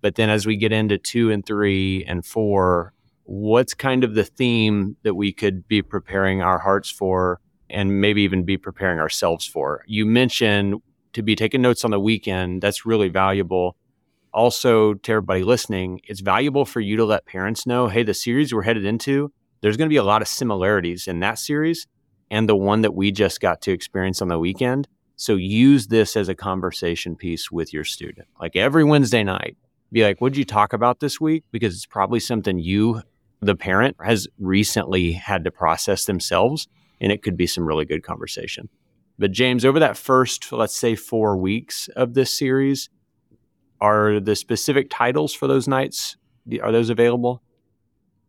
but 0.00 0.14
then 0.14 0.30
as 0.30 0.46
we 0.46 0.56
get 0.56 0.72
into 0.72 0.98
two 0.98 1.30
and 1.30 1.44
three 1.44 2.04
and 2.04 2.24
four, 2.24 2.92
what's 3.24 3.74
kind 3.74 4.04
of 4.04 4.14
the 4.14 4.24
theme 4.24 4.96
that 5.02 5.14
we 5.14 5.32
could 5.32 5.66
be 5.68 5.82
preparing 5.82 6.42
our 6.42 6.58
hearts 6.58 6.90
for 6.90 7.40
and 7.68 8.00
maybe 8.00 8.22
even 8.22 8.44
be 8.44 8.56
preparing 8.56 8.98
ourselves 8.98 9.46
for? 9.46 9.84
You 9.86 10.06
mentioned 10.06 10.76
to 11.12 11.22
be 11.22 11.36
taking 11.36 11.62
notes 11.62 11.84
on 11.84 11.90
the 11.90 12.00
weekend, 12.00 12.62
that's 12.62 12.86
really 12.86 13.08
valuable. 13.08 13.76
Also, 14.32 14.94
to 14.94 15.12
everybody 15.12 15.42
listening, 15.42 16.00
it's 16.04 16.20
valuable 16.20 16.64
for 16.64 16.80
you 16.80 16.96
to 16.96 17.04
let 17.04 17.26
parents 17.26 17.66
know 17.66 17.88
hey, 17.88 18.02
the 18.02 18.14
series 18.14 18.54
we're 18.54 18.62
headed 18.62 18.84
into, 18.84 19.32
there's 19.60 19.76
going 19.76 19.88
to 19.88 19.92
be 19.92 19.96
a 19.96 20.04
lot 20.04 20.22
of 20.22 20.28
similarities 20.28 21.08
in 21.08 21.20
that 21.20 21.38
series 21.38 21.86
and 22.30 22.48
the 22.48 22.56
one 22.56 22.82
that 22.82 22.94
we 22.94 23.10
just 23.10 23.40
got 23.40 23.60
to 23.62 23.72
experience 23.72 24.22
on 24.22 24.28
the 24.28 24.38
weekend. 24.38 24.86
So 25.16 25.34
use 25.34 25.88
this 25.88 26.16
as 26.16 26.28
a 26.28 26.34
conversation 26.34 27.16
piece 27.16 27.50
with 27.50 27.72
your 27.72 27.84
student. 27.84 28.28
Like 28.40 28.54
every 28.54 28.84
Wednesday 28.84 29.24
night, 29.24 29.56
be 29.92 30.02
like, 30.02 30.20
what'd 30.20 30.36
you 30.36 30.44
talk 30.44 30.72
about 30.72 31.00
this 31.00 31.20
week? 31.20 31.44
Because 31.50 31.74
it's 31.74 31.86
probably 31.86 32.20
something 32.20 32.58
you, 32.58 33.02
the 33.40 33.56
parent, 33.56 33.96
has 34.02 34.28
recently 34.38 35.12
had 35.12 35.44
to 35.44 35.50
process 35.50 36.04
themselves. 36.04 36.68
And 37.00 37.12
it 37.12 37.22
could 37.22 37.36
be 37.36 37.46
some 37.46 37.64
really 37.64 37.84
good 37.84 38.02
conversation. 38.02 38.68
But 39.18 39.32
James, 39.32 39.64
over 39.64 39.78
that 39.80 39.96
first, 39.96 40.52
let's 40.52 40.76
say, 40.76 40.94
four 40.94 41.36
weeks 41.36 41.88
of 41.96 42.14
this 42.14 42.36
series, 42.36 42.90
are 43.80 44.20
the 44.20 44.36
specific 44.36 44.90
titles 44.90 45.32
for 45.32 45.46
those 45.46 45.68
nights 45.68 46.16
are 46.62 46.72
those 46.72 46.90
available? 46.90 47.42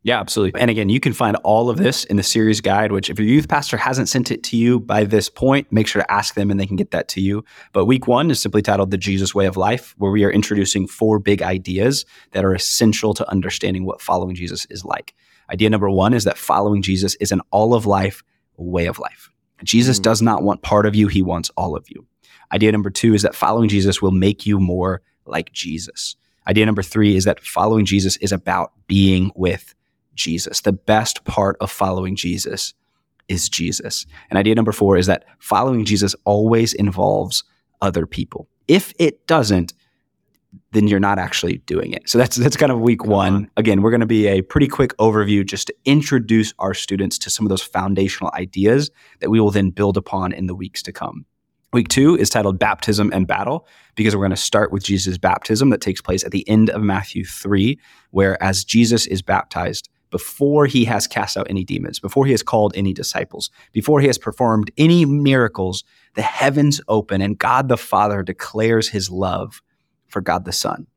Yeah, 0.01 0.19
absolutely. 0.19 0.61
And 0.61 0.71
again, 0.71 0.87
you 0.87 1.01
can 1.01 1.11
find 1.11 1.35
all 1.43 1.69
of 1.69 1.77
this 1.77 2.05
in 2.05 2.15
the 2.15 2.23
series 2.23 2.61
guide, 2.61 2.93
which 2.93 3.09
if 3.09 3.19
your 3.19 3.27
youth 3.27 3.49
pastor 3.49 3.75
hasn't 3.75 4.07
sent 4.07 4.31
it 4.31 4.43
to 4.43 4.55
you 4.55 4.79
by 4.79 5.03
this 5.03 5.29
point, 5.29 5.69
make 5.71 5.87
sure 5.87 6.01
to 6.01 6.11
ask 6.11 6.35
them 6.35 6.49
and 6.49 6.57
they 6.57 6.65
can 6.65 6.77
get 6.77 6.91
that 6.91 7.09
to 7.09 7.21
you. 7.21 7.43
But 7.73 7.85
week 7.85 8.07
one 8.07 8.31
is 8.31 8.39
simply 8.39 8.61
titled 8.61 8.91
The 8.91 8.97
Jesus 8.97 9.35
Way 9.35 9.45
of 9.45 9.57
Life, 9.57 9.95
where 9.97 10.11
we 10.11 10.23
are 10.23 10.31
introducing 10.31 10.87
four 10.87 11.19
big 11.19 11.41
ideas 11.41 12.05
that 12.31 12.45
are 12.45 12.53
essential 12.53 13.13
to 13.15 13.29
understanding 13.29 13.85
what 13.85 14.01
following 14.01 14.35
Jesus 14.35 14.65
is 14.69 14.85
like. 14.85 15.13
Idea 15.51 15.69
number 15.69 15.89
one 15.89 16.13
is 16.13 16.23
that 16.23 16.37
following 16.37 16.81
Jesus 16.81 17.15
is 17.15 17.33
an 17.33 17.41
all 17.51 17.73
of 17.73 17.85
life 17.85 18.23
way 18.55 18.85
of 18.85 18.99
life. 18.99 19.29
Jesus 19.63 19.99
mm. 19.99 20.03
does 20.03 20.21
not 20.21 20.43
want 20.43 20.61
part 20.61 20.85
of 20.85 20.95
you, 20.95 21.07
he 21.07 21.21
wants 21.21 21.49
all 21.57 21.75
of 21.75 21.85
you. 21.89 22.05
Idea 22.53 22.71
number 22.71 22.89
two 22.89 23.13
is 23.13 23.21
that 23.23 23.35
following 23.35 23.67
Jesus 23.67 24.01
will 24.01 24.11
make 24.11 24.45
you 24.45 24.59
more 24.59 25.01
like 25.25 25.51
Jesus. 25.51 26.15
Idea 26.47 26.65
number 26.65 26.81
three 26.81 27.15
is 27.15 27.25
that 27.25 27.41
following 27.41 27.85
Jesus 27.85 28.15
is 28.17 28.31
about 28.31 28.71
being 28.87 29.31
with 29.35 29.75
Jesus. 30.19 30.61
The 30.61 30.73
best 30.73 31.23
part 31.25 31.57
of 31.59 31.71
following 31.71 32.15
Jesus 32.15 32.73
is 33.27 33.49
Jesus. 33.49 34.05
And 34.29 34.37
idea 34.37 34.55
number 34.55 34.71
four 34.71 34.97
is 34.97 35.07
that 35.07 35.25
following 35.39 35.85
Jesus 35.85 36.15
always 36.25 36.73
involves 36.73 37.43
other 37.81 38.05
people. 38.05 38.47
If 38.67 38.93
it 38.99 39.25
doesn't, 39.25 39.73
then 40.71 40.87
you're 40.87 40.99
not 40.99 41.19
actually 41.19 41.59
doing 41.59 41.93
it. 41.93 42.09
So 42.09 42.17
that's 42.17 42.35
that's 42.35 42.57
kind 42.57 42.71
of 42.71 42.79
week 42.79 43.03
uh-huh. 43.03 43.11
one. 43.11 43.51
Again, 43.55 43.81
we're 43.81 43.91
going 43.91 44.01
to 44.01 44.07
be 44.07 44.27
a 44.27 44.41
pretty 44.41 44.67
quick 44.67 44.95
overview 44.97 45.45
just 45.45 45.67
to 45.67 45.75
introduce 45.85 46.53
our 46.59 46.73
students 46.73 47.17
to 47.19 47.29
some 47.29 47.45
of 47.45 47.49
those 47.49 47.61
foundational 47.61 48.31
ideas 48.33 48.91
that 49.21 49.29
we 49.29 49.39
will 49.39 49.51
then 49.51 49.69
build 49.69 49.97
upon 49.97 50.33
in 50.33 50.47
the 50.47 50.55
weeks 50.55 50.81
to 50.83 50.91
come. 50.91 51.25
Week 51.71 51.87
two 51.87 52.17
is 52.17 52.31
titled 52.31 52.57
Baptism 52.57 53.11
and 53.13 53.27
Battle 53.27 53.67
because 53.95 54.15
we're 54.15 54.23
going 54.23 54.31
to 54.31 54.37
start 54.37 54.71
with 54.71 54.83
Jesus' 54.83 55.19
baptism 55.19 55.69
that 55.69 55.81
takes 55.81 56.01
place 56.01 56.23
at 56.23 56.31
the 56.31 56.47
end 56.49 56.71
of 56.71 56.81
Matthew 56.81 57.23
3, 57.23 57.77
where 58.09 58.41
as 58.41 58.63
Jesus 58.63 59.05
is 59.05 59.21
baptized, 59.21 59.87
before 60.09 60.65
he 60.65 60.85
has 60.85 61.07
cast 61.07 61.37
out 61.37 61.47
any 61.49 61.63
demons, 61.63 61.99
before 61.99 62.25
he 62.25 62.31
has 62.31 62.43
called 62.43 62.73
any 62.75 62.93
disciples, 62.93 63.49
before 63.71 63.99
he 63.99 64.07
has 64.07 64.17
performed 64.17 64.71
any 64.77 65.05
miracles, 65.05 65.83
the 66.15 66.21
heavens 66.21 66.81
open 66.87 67.21
and 67.21 67.37
God 67.37 67.69
the 67.69 67.77
Father 67.77 68.23
declares 68.23 68.89
his 68.89 69.09
love 69.09 69.61
for 70.07 70.21
God 70.21 70.45
the 70.45 70.51
Son. 70.51 70.87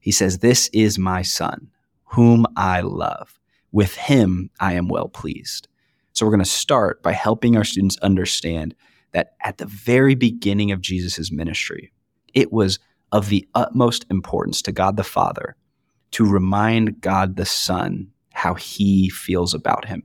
He 0.00 0.12
says, 0.12 0.38
This 0.38 0.68
is 0.72 0.98
my 0.98 1.22
Son, 1.22 1.70
whom 2.04 2.46
I 2.56 2.80
love. 2.80 3.38
With 3.72 3.94
him 3.94 4.50
I 4.60 4.74
am 4.74 4.88
well 4.88 5.08
pleased. 5.08 5.68
So 6.12 6.26
we're 6.26 6.32
going 6.32 6.40
to 6.40 6.50
start 6.50 7.02
by 7.02 7.12
helping 7.12 7.56
our 7.56 7.64
students 7.64 7.98
understand 7.98 8.74
that 9.12 9.34
at 9.42 9.58
the 9.58 9.66
very 9.66 10.14
beginning 10.14 10.72
of 10.72 10.80
Jesus' 10.80 11.30
ministry, 11.30 11.92
it 12.34 12.52
was 12.52 12.78
of 13.12 13.28
the 13.28 13.48
utmost 13.54 14.04
importance 14.10 14.60
to 14.62 14.72
God 14.72 14.96
the 14.96 15.04
Father 15.04 15.56
to 16.10 16.28
remind 16.28 17.00
God 17.00 17.36
the 17.36 17.46
Son 17.46 18.08
how 18.38 18.54
he 18.54 19.10
feels 19.10 19.52
about 19.52 19.84
him. 19.84 20.04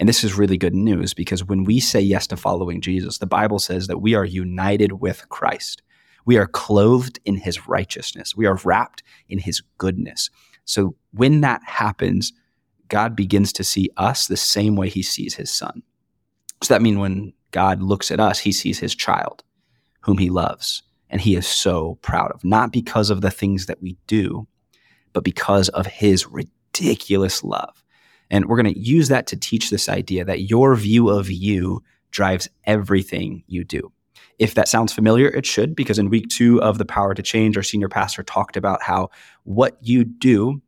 And 0.00 0.08
this 0.08 0.24
is 0.24 0.36
really 0.36 0.58
good 0.58 0.74
news 0.74 1.14
because 1.14 1.44
when 1.44 1.62
we 1.62 1.78
say 1.78 2.00
yes 2.00 2.26
to 2.28 2.36
following 2.36 2.80
Jesus, 2.80 3.18
the 3.18 3.26
Bible 3.26 3.60
says 3.60 3.86
that 3.86 4.00
we 4.00 4.14
are 4.14 4.24
united 4.24 5.00
with 5.00 5.28
Christ. 5.28 5.80
We 6.26 6.36
are 6.36 6.48
clothed 6.48 7.20
in 7.24 7.36
his 7.36 7.68
righteousness. 7.68 8.36
We 8.36 8.46
are 8.46 8.58
wrapped 8.64 9.04
in 9.28 9.38
his 9.38 9.62
goodness. 9.78 10.30
So 10.64 10.96
when 11.12 11.42
that 11.42 11.62
happens, 11.64 12.32
God 12.88 13.14
begins 13.14 13.52
to 13.52 13.62
see 13.62 13.88
us 13.96 14.26
the 14.26 14.36
same 14.36 14.74
way 14.74 14.88
he 14.88 15.02
sees 15.02 15.34
his 15.34 15.52
son. 15.52 15.82
So 16.62 16.74
that 16.74 16.82
means 16.82 16.98
when 16.98 17.32
God 17.52 17.82
looks 17.82 18.10
at 18.10 18.18
us, 18.18 18.40
he 18.40 18.50
sees 18.50 18.80
his 18.80 18.96
child, 18.96 19.44
whom 20.00 20.18
he 20.18 20.28
loves, 20.28 20.82
and 21.08 21.20
he 21.20 21.36
is 21.36 21.46
so 21.46 21.98
proud 22.02 22.32
of, 22.32 22.42
not 22.42 22.72
because 22.72 23.10
of 23.10 23.20
the 23.20 23.30
things 23.30 23.66
that 23.66 23.80
we 23.80 23.96
do, 24.08 24.48
but 25.12 25.22
because 25.22 25.68
of 25.68 25.86
his 25.86 26.26
ridiculous 26.80 27.44
love. 27.44 27.82
And 28.30 28.46
we're 28.46 28.60
going 28.60 28.72
to 28.72 28.80
use 28.80 29.08
that 29.08 29.26
to 29.28 29.36
teach 29.36 29.70
this 29.70 29.88
idea 29.88 30.24
that 30.24 30.42
your 30.42 30.74
view 30.76 31.08
of 31.08 31.30
you 31.30 31.82
drives 32.10 32.48
everything 32.64 33.44
you 33.46 33.64
do. 33.64 33.92
If 34.38 34.54
that 34.54 34.68
sounds 34.68 34.92
familiar, 34.92 35.28
it 35.28 35.44
should, 35.44 35.76
because 35.76 35.98
in 35.98 36.08
week 36.08 36.28
two 36.28 36.62
of 36.62 36.78
The 36.78 36.84
Power 36.84 37.12
to 37.14 37.22
Change, 37.22 37.56
our 37.56 37.62
senior 37.62 37.88
pastor 37.88 38.22
talked 38.22 38.56
about 38.56 38.82
how 38.82 39.10
what 39.44 39.76
you 39.82 40.04
do 40.04 40.62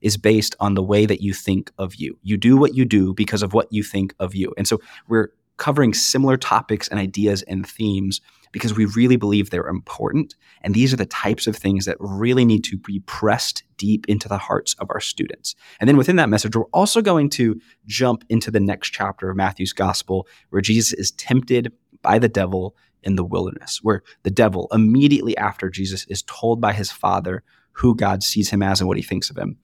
is 0.00 0.16
based 0.16 0.54
on 0.60 0.74
the 0.74 0.82
way 0.82 1.04
that 1.06 1.20
you 1.20 1.34
think 1.34 1.72
of 1.76 1.96
you. 1.96 2.16
You 2.22 2.36
do 2.36 2.56
what 2.56 2.74
you 2.74 2.84
do 2.84 3.12
because 3.14 3.42
of 3.42 3.52
what 3.52 3.70
you 3.70 3.82
think 3.82 4.14
of 4.18 4.34
you. 4.34 4.54
And 4.56 4.66
so 4.66 4.80
we're 5.08 5.30
covering 5.56 5.92
similar 5.92 6.36
topics 6.36 6.88
and 6.88 7.00
ideas 7.00 7.42
and 7.42 7.66
themes 7.68 8.20
because 8.52 8.74
we 8.74 8.84
really 8.86 9.16
believe 9.16 9.50
they're 9.50 9.68
important. 9.68 10.34
And 10.62 10.74
these 10.74 10.92
are 10.92 10.96
the 10.96 11.06
types 11.06 11.46
of 11.46 11.56
things 11.56 11.84
that 11.84 11.96
really 11.98 12.44
need 12.44 12.64
to 12.64 12.76
be 12.78 13.00
pressed 13.00 13.62
deep 13.76 14.06
into 14.08 14.28
the 14.28 14.38
hearts 14.38 14.74
of 14.78 14.88
our 14.90 15.00
students. 15.00 15.54
And 15.80 15.88
then 15.88 15.96
within 15.96 16.16
that 16.16 16.28
message, 16.28 16.56
we're 16.56 16.64
also 16.66 17.02
going 17.02 17.30
to 17.30 17.60
jump 17.86 18.24
into 18.28 18.50
the 18.50 18.60
next 18.60 18.90
chapter 18.90 19.30
of 19.30 19.36
Matthew's 19.36 19.72
gospel 19.72 20.26
where 20.50 20.62
Jesus 20.62 20.92
is 20.92 21.12
tempted 21.12 21.72
by 22.02 22.18
the 22.18 22.28
devil 22.28 22.74
in 23.02 23.16
the 23.16 23.24
wilderness, 23.24 23.80
where 23.82 24.02
the 24.22 24.30
devil, 24.30 24.68
immediately 24.72 25.36
after 25.36 25.70
Jesus 25.70 26.04
is 26.06 26.22
told 26.22 26.60
by 26.60 26.72
his 26.72 26.90
father 26.90 27.42
who 27.72 27.94
God 27.94 28.22
sees 28.22 28.50
him 28.50 28.62
as 28.62 28.80
and 28.80 28.88
what 28.88 28.96
he 28.96 29.02
thinks 29.02 29.30
of 29.30 29.38
him, 29.38 29.56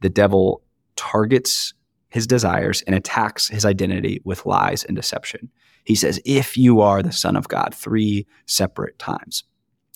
the 0.00 0.08
devil 0.08 0.62
targets 0.96 1.74
his 2.12 2.26
desires 2.26 2.82
and 2.82 2.94
attacks 2.94 3.48
his 3.48 3.64
identity 3.64 4.20
with 4.24 4.46
lies 4.46 4.84
and 4.84 4.94
deception. 4.94 5.50
He 5.84 5.94
says, 5.94 6.20
If 6.24 6.56
you 6.56 6.80
are 6.80 7.02
the 7.02 7.10
Son 7.12 7.36
of 7.36 7.48
God, 7.48 7.74
three 7.74 8.26
separate 8.46 8.98
times. 8.98 9.44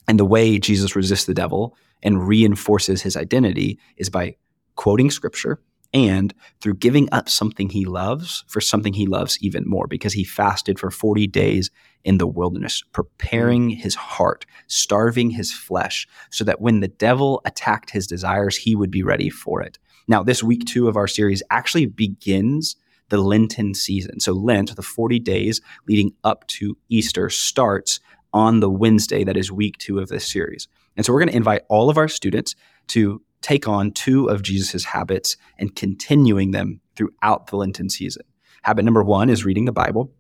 And 0.08 0.18
the 0.18 0.25
way 0.25 0.58
Jesus 0.58 0.96
resists 0.96 1.26
the 1.26 1.35
devil 1.35 1.76
and 2.02 2.26
reinforces 2.26 3.02
his 3.02 3.16
identity 3.16 3.78
is 3.96 4.08
by 4.08 4.37
quoting 4.76 5.11
scripture 5.11 5.61
and 5.92 6.35
through 6.61 6.75
giving 6.75 7.08
up 7.12 7.28
something 7.28 7.68
he 7.68 7.85
loves 7.85 8.44
for 8.49 8.61
something 8.61 8.92
he 8.92 9.06
loves 9.06 9.38
even 9.40 9.64
more 9.66 9.87
because 9.87 10.12
he 10.12 10.25
fasted 10.25 10.78
for 10.78 10.90
40 10.90 11.26
days 11.26 11.70
in 12.04 12.18
the 12.18 12.26
wilderness, 12.26 12.82
preparing 12.92 13.70
his 13.70 13.94
heart, 13.94 14.46
starving 14.68 15.30
his 15.30 15.52
flesh, 15.52 16.06
so 16.30 16.44
that 16.44 16.61
when 16.61 16.80
the 16.80 16.88
devil 16.88 17.40
attacked 17.44 17.90
his 17.90 18.06
desires, 18.06 18.56
he 18.56 18.76
would 18.76 18.90
be 18.90 19.02
ready 19.02 19.28
for 19.28 19.61
it. 19.61 19.78
Now, 20.09 20.23
this 20.23 20.43
week 20.43 20.65
two 20.65 20.89
of 20.89 20.97
our 20.97 21.09
series 21.09 21.43
actually 21.51 21.87
begins 21.87 22.77
the 23.09 23.19
Lenten 23.19 23.75
season. 23.75 24.21
So, 24.21 24.33
Lent, 24.33 24.75
the 24.75 24.83
40 24.83 25.19
days 25.19 25.61
leading 25.89 26.13
up 26.25 26.47
to 26.49 26.77
Easter, 26.89 27.31
starts 27.31 28.01
on 28.33 28.61
the 28.61 28.71
Wednesday 28.71 29.25
that 29.25 29.37
is 29.37 29.51
week 29.51 29.79
two 29.79 29.99
of 29.99 30.09
this 30.09 30.27
series. 30.27 30.69
And 30.97 31.05
so, 31.05 31.13
we're 31.13 31.21
going 31.21 31.31
to 31.31 31.37
invite 31.37 31.63
all 31.69 31.91
of 31.91 31.99
our 31.99 32.09
students 32.09 32.55
to 32.89 33.23
take 33.43 33.69
on 33.69 33.93
two 33.93 34.29
of 34.29 34.43
Jesus' 34.43 34.85
habits 34.85 35.37
and 35.59 35.75
continuing 35.75 36.51
them 36.51 36.81
throughout 36.97 37.49
the 37.49 37.57
Lenten 37.57 37.89
season. 37.89 38.23
Habit 38.63 38.85
number 38.85 39.05
one 39.05 39.31
is 39.31 39.45
reading 39.45 39.67
the 39.67 39.73
Bible. 39.73 40.11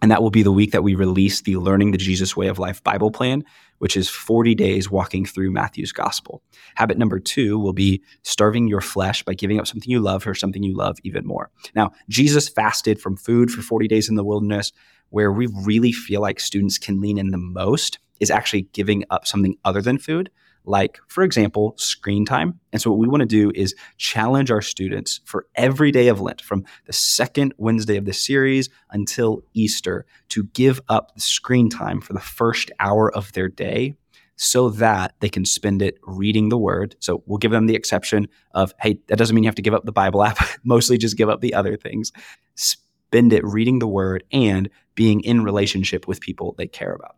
And 0.00 0.10
that 0.10 0.20
will 0.20 0.30
be 0.30 0.42
the 0.42 0.50
week 0.50 0.72
that 0.72 0.82
we 0.82 0.96
release 0.96 1.42
the 1.42 1.56
Learning 1.56 1.92
the 1.92 1.98
Jesus 1.98 2.36
Way 2.36 2.48
of 2.48 2.58
Life 2.58 2.82
Bible 2.82 3.12
plan, 3.12 3.44
which 3.82 3.96
is 3.96 4.08
40 4.08 4.54
days 4.54 4.92
walking 4.92 5.26
through 5.26 5.50
Matthew's 5.50 5.90
gospel. 5.90 6.40
Habit 6.76 6.98
number 6.98 7.18
two 7.18 7.58
will 7.58 7.72
be 7.72 8.00
starving 8.22 8.68
your 8.68 8.80
flesh 8.80 9.24
by 9.24 9.34
giving 9.34 9.58
up 9.58 9.66
something 9.66 9.90
you 9.90 9.98
love 9.98 10.22
for 10.22 10.36
something 10.36 10.62
you 10.62 10.76
love 10.76 10.98
even 11.02 11.26
more. 11.26 11.50
Now, 11.74 11.90
Jesus 12.08 12.48
fasted 12.48 13.00
from 13.00 13.16
food 13.16 13.50
for 13.50 13.60
40 13.60 13.88
days 13.88 14.08
in 14.08 14.14
the 14.14 14.22
wilderness. 14.22 14.70
Where 15.08 15.32
we 15.32 15.48
really 15.64 15.90
feel 15.90 16.20
like 16.20 16.38
students 16.38 16.78
can 16.78 17.00
lean 17.00 17.18
in 17.18 17.32
the 17.32 17.38
most 17.38 17.98
is 18.20 18.30
actually 18.30 18.68
giving 18.72 19.02
up 19.10 19.26
something 19.26 19.56
other 19.64 19.82
than 19.82 19.98
food 19.98 20.30
like, 20.64 20.98
for 21.08 21.24
example, 21.24 21.74
screen 21.76 22.24
time. 22.24 22.58
And 22.72 22.80
so, 22.80 22.90
what 22.90 22.98
we 22.98 23.08
want 23.08 23.20
to 23.20 23.26
do 23.26 23.50
is 23.54 23.74
challenge 23.96 24.50
our 24.50 24.62
students 24.62 25.20
for 25.24 25.46
every 25.54 25.90
day 25.90 26.08
of 26.08 26.20
Lent, 26.20 26.40
from 26.40 26.64
the 26.86 26.92
second 26.92 27.54
Wednesday 27.58 27.96
of 27.96 28.04
the 28.04 28.12
series 28.12 28.68
until 28.90 29.42
Easter, 29.54 30.06
to 30.28 30.44
give 30.44 30.80
up 30.88 31.14
the 31.14 31.20
screen 31.20 31.68
time 31.68 32.00
for 32.00 32.12
the 32.12 32.20
first 32.20 32.70
hour 32.80 33.12
of 33.14 33.32
their 33.32 33.48
day 33.48 33.94
so 34.36 34.70
that 34.70 35.14
they 35.20 35.28
can 35.28 35.44
spend 35.44 35.82
it 35.82 35.98
reading 36.04 36.48
the 36.48 36.58
word. 36.58 36.96
So, 37.00 37.22
we'll 37.26 37.38
give 37.38 37.50
them 37.50 37.66
the 37.66 37.76
exception 37.76 38.28
of, 38.52 38.72
hey, 38.80 38.98
that 39.08 39.18
doesn't 39.18 39.34
mean 39.34 39.44
you 39.44 39.48
have 39.48 39.54
to 39.56 39.62
give 39.62 39.74
up 39.74 39.84
the 39.84 39.92
Bible 39.92 40.22
app, 40.22 40.38
mostly 40.64 40.98
just 40.98 41.16
give 41.16 41.28
up 41.28 41.40
the 41.40 41.54
other 41.54 41.76
things. 41.76 42.12
Spend 42.54 43.32
it 43.32 43.44
reading 43.44 43.78
the 43.78 43.88
word 43.88 44.24
and 44.32 44.70
being 44.94 45.20
in 45.22 45.42
relationship 45.42 46.06
with 46.06 46.20
people 46.20 46.54
they 46.56 46.66
care 46.66 46.92
about. 46.92 47.16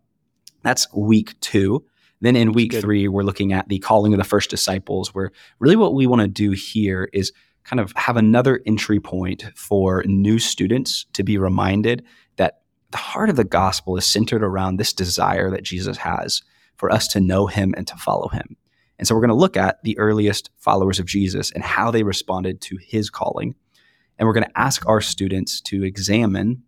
That's 0.65 0.93
week 0.95 1.39
two. 1.41 1.85
Then 2.25 2.37
in 2.37 2.53
week 2.53 2.73
three, 2.73 3.07
we're 3.07 3.23
looking 3.23 3.53
at 3.53 3.69
the 3.69 3.79
calling 3.81 4.15
of 4.15 4.19
the 4.19 4.25
first 4.25 4.49
disciples, 4.49 5.15
where 5.15 5.31
really 5.59 5.77
what 5.77 5.93
we 5.93 6.07
want 6.07 6.23
to 6.23 6.29
do 6.29 6.53
here 6.53 7.11
is 7.13 7.33
kind 7.65 7.81
of 7.81 7.93
have 7.97 8.17
another 8.17 8.63
entry 8.67 8.99
point 8.99 9.45
for 9.55 10.03
new 10.07 10.39
students 10.39 11.05
to 11.13 11.23
be 11.23 11.37
reminded 11.37 12.03
that 12.37 12.63
the 12.93 12.97
heart 12.97 13.29
of 13.29 13.37
the 13.37 13.45
gospel 13.45 13.97
is 13.99 14.07
centered 14.07 14.43
around 14.43 14.77
this 14.77 14.95
desire 14.95 15.51
that 15.51 15.65
Jesus 15.65 15.99
has 15.99 16.43
for 16.77 16.91
us 16.91 17.09
to 17.09 17.21
know 17.21 17.47
him 17.47 17.75
and 17.77 17.87
to 17.89 17.97
follow 17.97 18.29
him. 18.29 18.57
And 18.99 19.07
so 19.07 19.15
we're 19.15 19.21
going 19.21 19.29
to 19.29 19.35
look 19.35 19.59
at 19.59 19.83
the 19.83 19.99
earliest 19.99 20.49
followers 20.57 20.99
of 20.99 21.07
Jesus 21.07 21.51
and 21.51 21.63
how 21.63 21.91
they 21.91 22.05
responded 22.05 22.63
to 22.63 22.79
his 22.81 23.11
calling. 23.11 23.55
And 24.19 24.27
we're 24.27 24.35
going 24.35 24.47
to 24.47 24.59
ask 24.59 24.87
our 24.87 25.03
students 25.03 25.61
to 25.63 25.85
examine 25.85 26.63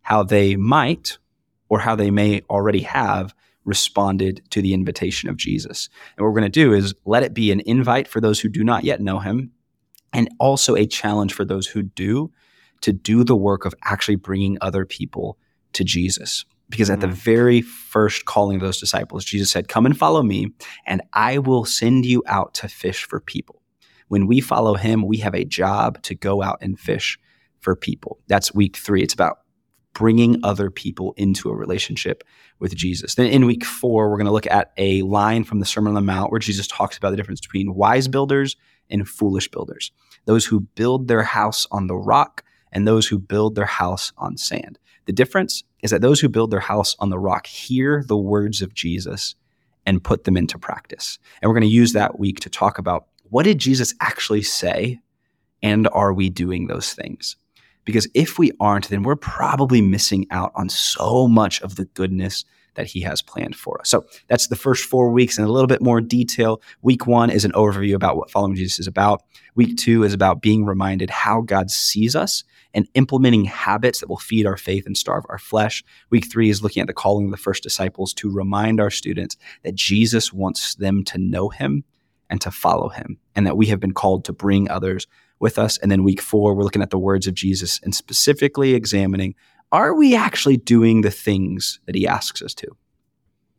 how 0.00 0.24
they 0.24 0.56
might 0.56 1.18
or 1.68 1.78
how 1.78 1.94
they 1.94 2.10
may 2.10 2.42
already 2.50 2.80
have 2.80 3.34
responded 3.66 4.42
to 4.50 4.62
the 4.62 4.72
invitation 4.72 5.28
of 5.28 5.36
Jesus. 5.36 5.90
And 6.16 6.24
what 6.24 6.30
we're 6.30 6.40
going 6.40 6.50
to 6.50 6.60
do 6.60 6.72
is 6.72 6.94
let 7.04 7.22
it 7.22 7.34
be 7.34 7.52
an 7.52 7.60
invite 7.66 8.08
for 8.08 8.20
those 8.20 8.40
who 8.40 8.48
do 8.48 8.64
not 8.64 8.84
yet 8.84 9.00
know 9.00 9.18
him, 9.18 9.50
and 10.12 10.30
also 10.38 10.74
a 10.74 10.86
challenge 10.86 11.34
for 11.34 11.44
those 11.44 11.66
who 11.66 11.82
do 11.82 12.32
to 12.80 12.92
do 12.92 13.24
the 13.24 13.36
work 13.36 13.64
of 13.64 13.74
actually 13.84 14.16
bringing 14.16 14.56
other 14.60 14.86
people 14.86 15.36
to 15.72 15.84
Jesus. 15.84 16.44
Because 16.68 16.90
at 16.90 17.00
the 17.00 17.06
mm. 17.06 17.12
very 17.12 17.60
first 17.60 18.24
calling 18.24 18.56
of 18.56 18.62
those 18.62 18.80
disciples, 18.80 19.24
Jesus 19.24 19.50
said, 19.50 19.68
Come 19.68 19.86
and 19.86 19.96
follow 19.96 20.22
me, 20.22 20.52
and 20.86 21.02
I 21.12 21.38
will 21.38 21.64
send 21.64 22.06
you 22.06 22.22
out 22.26 22.54
to 22.54 22.68
fish 22.68 23.04
for 23.04 23.20
people. 23.20 23.62
When 24.08 24.26
we 24.26 24.40
follow 24.40 24.74
him, 24.74 25.06
we 25.06 25.18
have 25.18 25.34
a 25.34 25.44
job 25.44 26.02
to 26.02 26.14
go 26.14 26.42
out 26.42 26.58
and 26.60 26.78
fish 26.78 27.18
for 27.60 27.76
people. 27.76 28.18
That's 28.28 28.54
week 28.54 28.76
three. 28.76 29.02
It's 29.02 29.14
about 29.14 29.38
bringing 29.96 30.38
other 30.42 30.70
people 30.70 31.14
into 31.16 31.48
a 31.48 31.56
relationship 31.56 32.22
with 32.58 32.74
Jesus. 32.76 33.14
Then 33.14 33.28
in 33.28 33.46
week 33.46 33.64
four, 33.64 34.10
we're 34.10 34.18
going 34.18 34.26
to 34.26 34.32
look 34.32 34.46
at 34.46 34.72
a 34.76 35.00
line 35.02 35.42
from 35.42 35.58
the 35.58 35.64
Sermon 35.64 35.88
on 35.88 35.94
the 35.94 36.02
Mount 36.02 36.30
where 36.30 36.38
Jesus 36.38 36.66
talks 36.66 36.98
about 36.98 37.12
the 37.12 37.16
difference 37.16 37.40
between 37.40 37.74
wise 37.74 38.06
builders 38.06 38.56
and 38.90 39.08
foolish 39.08 39.50
builders, 39.50 39.90
those 40.26 40.44
who 40.44 40.60
build 40.60 41.08
their 41.08 41.22
house 41.22 41.66
on 41.70 41.86
the 41.86 41.96
rock 41.96 42.44
and 42.72 42.86
those 42.86 43.06
who 43.06 43.18
build 43.18 43.54
their 43.54 43.64
house 43.64 44.12
on 44.18 44.36
sand. 44.36 44.78
The 45.06 45.14
difference 45.14 45.64
is 45.82 45.92
that 45.92 46.02
those 46.02 46.20
who 46.20 46.28
build 46.28 46.50
their 46.50 46.60
house 46.60 46.94
on 46.98 47.08
the 47.08 47.18
rock 47.18 47.46
hear 47.46 48.04
the 48.06 48.18
words 48.18 48.60
of 48.60 48.74
Jesus 48.74 49.34
and 49.86 50.04
put 50.04 50.24
them 50.24 50.36
into 50.36 50.58
practice. 50.58 51.18
And 51.40 51.48
we're 51.48 51.54
going 51.54 51.62
to 51.62 51.68
use 51.68 51.94
that 51.94 52.18
week 52.18 52.40
to 52.40 52.50
talk 52.50 52.78
about 52.78 53.06
what 53.30 53.44
did 53.44 53.58
Jesus 53.58 53.94
actually 54.02 54.42
say 54.42 55.00
and 55.62 55.88
are 55.92 56.12
we 56.12 56.28
doing 56.28 56.66
those 56.66 56.92
things? 56.92 57.36
Because 57.86 58.06
if 58.12 58.38
we 58.38 58.52
aren't, 58.60 58.90
then 58.90 59.02
we're 59.02 59.16
probably 59.16 59.80
missing 59.80 60.26
out 60.30 60.52
on 60.54 60.68
so 60.68 61.26
much 61.26 61.62
of 61.62 61.76
the 61.76 61.86
goodness 61.86 62.44
that 62.74 62.86
he 62.86 63.00
has 63.00 63.22
planned 63.22 63.56
for 63.56 63.80
us. 63.80 63.88
So 63.88 64.04
that's 64.28 64.48
the 64.48 64.56
first 64.56 64.84
four 64.84 65.10
weeks 65.10 65.38
in 65.38 65.44
a 65.44 65.48
little 65.48 65.66
bit 65.66 65.80
more 65.80 66.02
detail. 66.02 66.60
Week 66.82 67.06
one 67.06 67.30
is 67.30 67.46
an 67.46 67.52
overview 67.52 67.94
about 67.94 68.18
what 68.18 68.30
following 68.30 68.54
Jesus 68.54 68.78
is 68.78 68.86
about. 68.86 69.22
Week 69.54 69.78
two 69.78 70.02
is 70.02 70.12
about 70.12 70.42
being 70.42 70.66
reminded 70.66 71.08
how 71.08 71.40
God 71.40 71.70
sees 71.70 72.14
us 72.14 72.44
and 72.74 72.86
implementing 72.92 73.46
habits 73.46 74.00
that 74.00 74.10
will 74.10 74.18
feed 74.18 74.44
our 74.44 74.58
faith 74.58 74.84
and 74.84 74.94
starve 74.94 75.24
our 75.30 75.38
flesh. 75.38 75.82
Week 76.10 76.30
three 76.30 76.50
is 76.50 76.62
looking 76.62 76.82
at 76.82 76.86
the 76.86 76.92
calling 76.92 77.24
of 77.24 77.30
the 77.30 77.38
first 77.38 77.62
disciples 77.62 78.12
to 78.14 78.30
remind 78.30 78.78
our 78.78 78.90
students 78.90 79.38
that 79.62 79.74
Jesus 79.74 80.30
wants 80.30 80.74
them 80.74 81.02
to 81.04 81.16
know 81.16 81.48
him 81.48 81.82
and 82.28 82.42
to 82.42 82.50
follow 82.50 82.90
him, 82.90 83.18
and 83.34 83.46
that 83.46 83.56
we 83.56 83.66
have 83.66 83.80
been 83.80 83.94
called 83.94 84.24
to 84.24 84.32
bring 84.32 84.68
others 84.68 85.06
with 85.38 85.58
us. 85.58 85.78
And 85.78 85.90
then 85.90 86.04
week 86.04 86.20
four, 86.20 86.54
we're 86.54 86.62
looking 86.64 86.82
at 86.82 86.90
the 86.90 86.98
words 86.98 87.26
of 87.26 87.34
Jesus 87.34 87.80
and 87.82 87.94
specifically 87.94 88.74
examining 88.74 89.34
are 89.72 89.94
we 89.94 90.14
actually 90.14 90.56
doing 90.56 91.00
the 91.00 91.10
things 91.10 91.80
that 91.86 91.94
he 91.94 92.06
asks 92.06 92.40
us 92.40 92.54
to? 92.54 92.68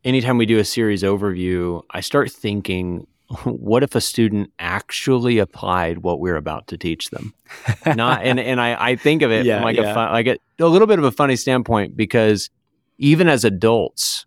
Anytime 0.04 0.38
we 0.38 0.46
do 0.46 0.58
a 0.58 0.64
series 0.64 1.02
overview, 1.02 1.82
I 1.90 2.00
start 2.00 2.30
thinking, 2.32 3.06
what 3.44 3.82
if 3.82 3.94
a 3.94 4.00
student 4.00 4.50
actually 4.58 5.38
applied 5.38 5.98
what 5.98 6.18
we're 6.18 6.36
about 6.36 6.66
to 6.68 6.78
teach 6.78 7.10
them? 7.10 7.34
Not, 7.86 8.22
and, 8.24 8.40
and 8.40 8.60
I, 8.60 8.92
I 8.92 8.96
think 8.96 9.22
of 9.22 9.30
it 9.30 9.44
Yeah, 9.44 9.56
from 9.56 9.64
like 9.64 9.76
yeah. 9.76 9.90
a 9.90 9.94
fun, 9.94 10.12
like 10.12 10.26
a, 10.26 10.38
a 10.58 10.66
little 10.66 10.86
bit 10.86 10.98
of 10.98 11.04
a 11.04 11.12
funny 11.12 11.36
standpoint 11.36 11.96
because 11.96 12.48
even 12.96 13.28
as 13.28 13.44
adults, 13.44 14.26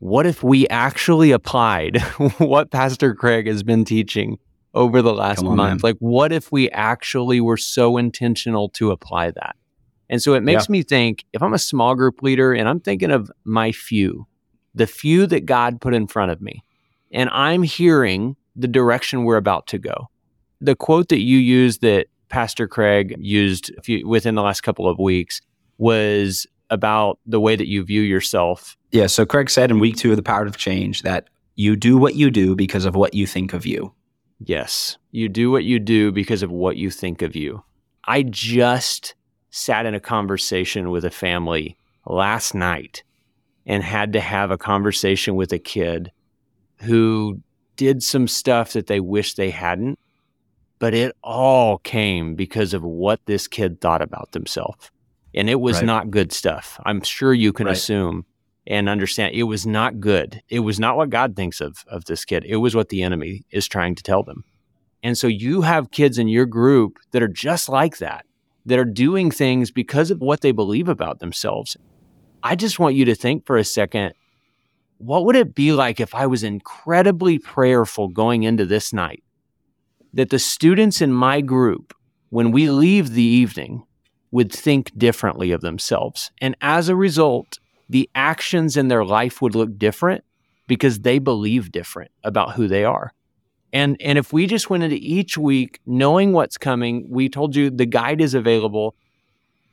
what 0.00 0.26
if 0.26 0.42
we 0.42 0.66
actually 0.68 1.30
applied 1.30 2.00
what 2.38 2.72
Pastor 2.72 3.14
Craig 3.14 3.46
has 3.46 3.62
been 3.62 3.84
teaching 3.84 4.38
over 4.74 5.02
the 5.02 5.12
last 5.12 5.40
on, 5.40 5.56
month? 5.56 5.58
man. 5.58 5.78
Like, 5.82 5.96
what 5.98 6.32
if 6.32 6.50
we 6.50 6.70
actually 6.70 7.40
were 7.40 7.56
so 7.56 7.96
intentional 7.96 8.68
to 8.70 8.90
apply 8.90 9.30
that? 9.32 9.56
And 10.08 10.20
so 10.20 10.34
it 10.34 10.42
makes 10.42 10.68
me 10.68 10.82
think 10.82 11.24
if 11.32 11.42
I'm 11.42 11.54
a 11.54 11.58
small 11.58 11.94
group 11.94 12.22
leader 12.22 12.52
and 12.52 12.68
I'm 12.68 12.80
thinking 12.80 13.10
of 13.10 13.30
my 13.44 13.72
few, 13.72 14.26
the 14.74 14.86
few 14.86 15.26
that 15.28 15.46
God 15.46 15.80
put 15.80 15.94
in 15.94 16.06
front 16.06 16.30
of 16.30 16.42
me, 16.42 16.62
and 17.12 17.30
I'm 17.30 17.62
hearing 17.62 18.36
the 18.54 18.68
direction 18.68 19.24
we're 19.24 19.38
about 19.38 19.66
to 19.68 19.78
go. 19.78 20.10
The 20.60 20.76
quote 20.76 21.08
that 21.08 21.20
you 21.20 21.38
used 21.38 21.80
that 21.80 22.08
Pastor 22.28 22.68
Craig 22.68 23.14
used 23.18 23.72
a 23.78 23.82
few, 23.82 24.06
within 24.06 24.34
the 24.34 24.42
last 24.42 24.62
couple 24.62 24.88
of 24.88 24.98
weeks 24.98 25.40
was 25.78 26.46
about 26.70 27.18
the 27.26 27.40
way 27.40 27.56
that 27.56 27.68
you 27.68 27.82
view 27.82 28.02
yourself. 28.02 28.76
Yeah. 28.90 29.06
So 29.06 29.26
Craig 29.26 29.50
said 29.50 29.70
in 29.70 29.78
week 29.78 29.96
two 29.96 30.10
of 30.10 30.16
the 30.16 30.22
Power 30.22 30.46
of 30.46 30.56
Change 30.56 31.02
that 31.02 31.28
you 31.54 31.76
do 31.76 31.98
what 31.98 32.14
you 32.14 32.30
do 32.30 32.54
because 32.54 32.84
of 32.84 32.94
what 32.94 33.14
you 33.14 33.26
think 33.26 33.52
of 33.52 33.66
you. 33.66 33.94
Yes, 34.44 34.98
you 35.10 35.28
do 35.28 35.50
what 35.50 35.64
you 35.64 35.78
do 35.78 36.10
because 36.12 36.42
of 36.42 36.50
what 36.50 36.76
you 36.76 36.90
think 36.90 37.22
of 37.22 37.36
you. 37.36 37.62
I 38.04 38.22
just 38.22 39.14
sat 39.50 39.86
in 39.86 39.94
a 39.94 40.00
conversation 40.00 40.90
with 40.90 41.04
a 41.04 41.10
family 41.10 41.76
last 42.06 42.54
night 42.54 43.04
and 43.66 43.82
had 43.82 44.12
to 44.14 44.20
have 44.20 44.50
a 44.50 44.58
conversation 44.58 45.36
with 45.36 45.52
a 45.52 45.58
kid 45.58 46.10
who 46.80 47.40
did 47.76 48.02
some 48.02 48.26
stuff 48.26 48.72
that 48.72 48.86
they 48.88 48.98
wish 49.00 49.34
they 49.34 49.50
hadn't, 49.50 49.98
but 50.80 50.94
it 50.94 51.14
all 51.22 51.78
came 51.78 52.34
because 52.34 52.74
of 52.74 52.82
what 52.82 53.20
this 53.26 53.46
kid 53.46 53.80
thought 53.80 54.02
about 54.02 54.32
themselves. 54.32 54.90
And 55.34 55.48
it 55.48 55.60
was 55.60 55.76
Right. 55.76 55.86
not 55.86 56.10
good 56.10 56.32
stuff. 56.32 56.80
I'm 56.84 57.02
sure 57.02 57.32
you 57.32 57.52
can 57.52 57.66
Right. 57.66 57.76
assume 57.76 58.26
and 58.66 58.88
understand 58.88 59.34
it 59.34 59.44
was 59.44 59.66
not 59.66 60.00
good. 60.00 60.42
It 60.48 60.60
was 60.60 60.78
not 60.78 60.96
what 60.96 61.10
God 61.10 61.36
thinks 61.36 61.60
of 61.60 61.84
of 61.88 62.04
this 62.04 62.24
kid. 62.24 62.44
It 62.44 62.56
was 62.56 62.74
what 62.74 62.88
the 62.88 63.02
enemy 63.02 63.44
is 63.50 63.66
trying 63.66 63.94
to 63.96 64.02
tell 64.02 64.22
them. 64.22 64.44
And 65.02 65.18
so 65.18 65.26
you 65.26 65.62
have 65.62 65.90
kids 65.90 66.18
in 66.18 66.28
your 66.28 66.46
group 66.46 66.98
that 67.10 67.22
are 67.22 67.28
just 67.28 67.68
like 67.68 67.98
that, 67.98 68.24
that 68.66 68.78
are 68.78 68.84
doing 68.84 69.30
things 69.30 69.70
because 69.70 70.10
of 70.10 70.20
what 70.20 70.42
they 70.42 70.52
believe 70.52 70.88
about 70.88 71.18
themselves. 71.18 71.76
I 72.42 72.54
just 72.54 72.78
want 72.78 72.94
you 72.94 73.04
to 73.06 73.14
think 73.14 73.46
for 73.46 73.56
a 73.56 73.64
second 73.64 74.14
what 74.98 75.24
would 75.24 75.34
it 75.34 75.52
be 75.52 75.72
like 75.72 75.98
if 75.98 76.14
I 76.14 76.26
was 76.26 76.44
incredibly 76.44 77.36
prayerful 77.40 78.06
going 78.08 78.44
into 78.44 78.64
this 78.64 78.92
night 78.92 79.24
that 80.14 80.30
the 80.30 80.38
students 80.38 81.00
in 81.00 81.12
my 81.12 81.40
group, 81.40 81.92
when 82.30 82.52
we 82.52 82.70
leave 82.70 83.10
the 83.10 83.22
evening, 83.22 83.82
would 84.30 84.52
think 84.52 84.96
differently 84.96 85.50
of 85.50 85.60
themselves. 85.60 86.30
And 86.40 86.56
as 86.60 86.88
a 86.88 86.94
result, 86.94 87.58
the 87.92 88.08
actions 88.14 88.78
in 88.78 88.88
their 88.88 89.04
life 89.04 89.42
would 89.42 89.54
look 89.54 89.76
different 89.78 90.24
because 90.66 91.00
they 91.00 91.18
believe 91.18 91.70
different 91.70 92.10
about 92.24 92.54
who 92.54 92.66
they 92.66 92.84
are. 92.84 93.12
And 93.72 93.96
and 94.00 94.18
if 94.18 94.32
we 94.32 94.46
just 94.46 94.70
went 94.70 94.82
into 94.82 94.96
each 94.96 95.36
week 95.36 95.78
knowing 95.84 96.32
what's 96.32 96.56
coming, 96.56 97.06
we 97.08 97.28
told 97.28 97.54
you 97.54 97.68
the 97.68 97.84
guide 97.86 98.22
is 98.22 98.32
available. 98.32 98.94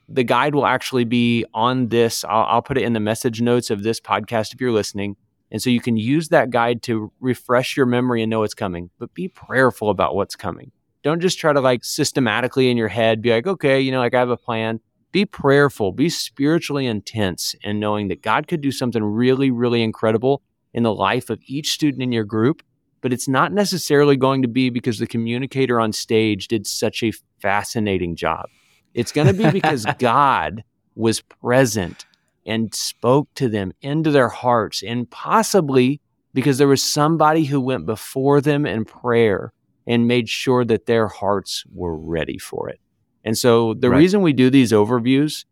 The 0.09 0.25
guide 0.25 0.53
will 0.53 0.65
actually 0.65 1.05
be 1.05 1.45
on 1.53 1.87
this. 1.87 2.25
I'll, 2.25 2.45
I'll 2.45 2.61
put 2.61 2.77
it 2.77 2.83
in 2.83 2.93
the 2.93 2.99
message 2.99 3.41
notes 3.41 3.69
of 3.69 3.83
this 3.83 4.01
podcast 4.01 4.53
if 4.53 4.59
you're 4.59 4.71
listening. 4.71 5.15
And 5.51 5.61
so 5.61 5.69
you 5.69 5.79
can 5.79 5.95
use 5.95 6.29
that 6.29 6.49
guide 6.49 6.81
to 6.83 7.11
refresh 7.21 7.77
your 7.77 7.85
memory 7.85 8.21
and 8.21 8.29
know 8.29 8.41
what's 8.41 8.53
coming, 8.53 8.89
but 8.99 9.13
be 9.13 9.29
prayerful 9.29 9.89
about 9.89 10.13
what's 10.13 10.35
coming. 10.35 10.71
Don't 11.03 11.21
just 11.21 11.39
try 11.39 11.53
to 11.53 11.61
like 11.61 11.85
systematically 11.85 12.69
in 12.69 12.75
your 12.75 12.89
head 12.89 13.21
be 13.21 13.31
like, 13.31 13.47
okay, 13.47 13.79
you 13.79 13.91
know, 13.91 13.99
like 13.99 14.13
I 14.13 14.19
have 14.19 14.29
a 14.29 14.37
plan. 14.37 14.81
Be 15.11 15.25
prayerful, 15.25 15.91
be 15.91 16.09
spiritually 16.09 16.85
intense 16.85 17.55
and 17.63 17.79
knowing 17.79 18.09
that 18.09 18.21
God 18.21 18.47
could 18.47 18.61
do 18.61 18.71
something 18.71 19.03
really, 19.03 19.49
really 19.49 19.81
incredible 19.81 20.41
in 20.73 20.83
the 20.83 20.93
life 20.93 21.29
of 21.29 21.39
each 21.45 21.71
student 21.71 22.03
in 22.03 22.11
your 22.11 22.23
group. 22.23 22.61
But 23.01 23.13
it's 23.13 23.27
not 23.27 23.53
necessarily 23.53 24.17
going 24.17 24.41
to 24.41 24.47
be 24.47 24.69
because 24.69 24.99
the 24.99 25.07
communicator 25.07 25.79
on 25.79 25.93
stage 25.93 26.47
did 26.47 26.67
such 26.67 27.01
a 27.01 27.13
fascinating 27.41 28.15
job. 28.15 28.47
It's 28.93 29.11
going 29.11 29.27
to 29.27 29.33
be 29.33 29.49
because 29.49 29.85
God 29.99 30.63
was 30.95 31.21
present 31.21 32.05
and 32.45 32.73
spoke 32.75 33.29
to 33.35 33.47
them 33.47 33.71
into 33.81 34.11
their 34.11 34.29
hearts, 34.29 34.83
and 34.83 35.09
possibly 35.09 36.01
because 36.33 36.57
there 36.57 36.67
was 36.67 36.83
somebody 36.83 37.45
who 37.45 37.61
went 37.61 37.85
before 37.85 38.41
them 38.41 38.65
in 38.65 38.85
prayer 38.85 39.53
and 39.87 40.07
made 40.07 40.29
sure 40.29 40.65
that 40.65 40.85
their 40.85 41.07
hearts 41.07 41.63
were 41.73 41.95
ready 41.95 42.37
for 42.37 42.69
it. 42.69 42.79
And 43.23 43.37
so 43.37 43.73
the 43.73 43.89
Right. 43.89 43.97
reason 43.97 44.21
we 44.21 44.33
do 44.33 44.49
these 44.49 44.71
overviews, 44.71 45.45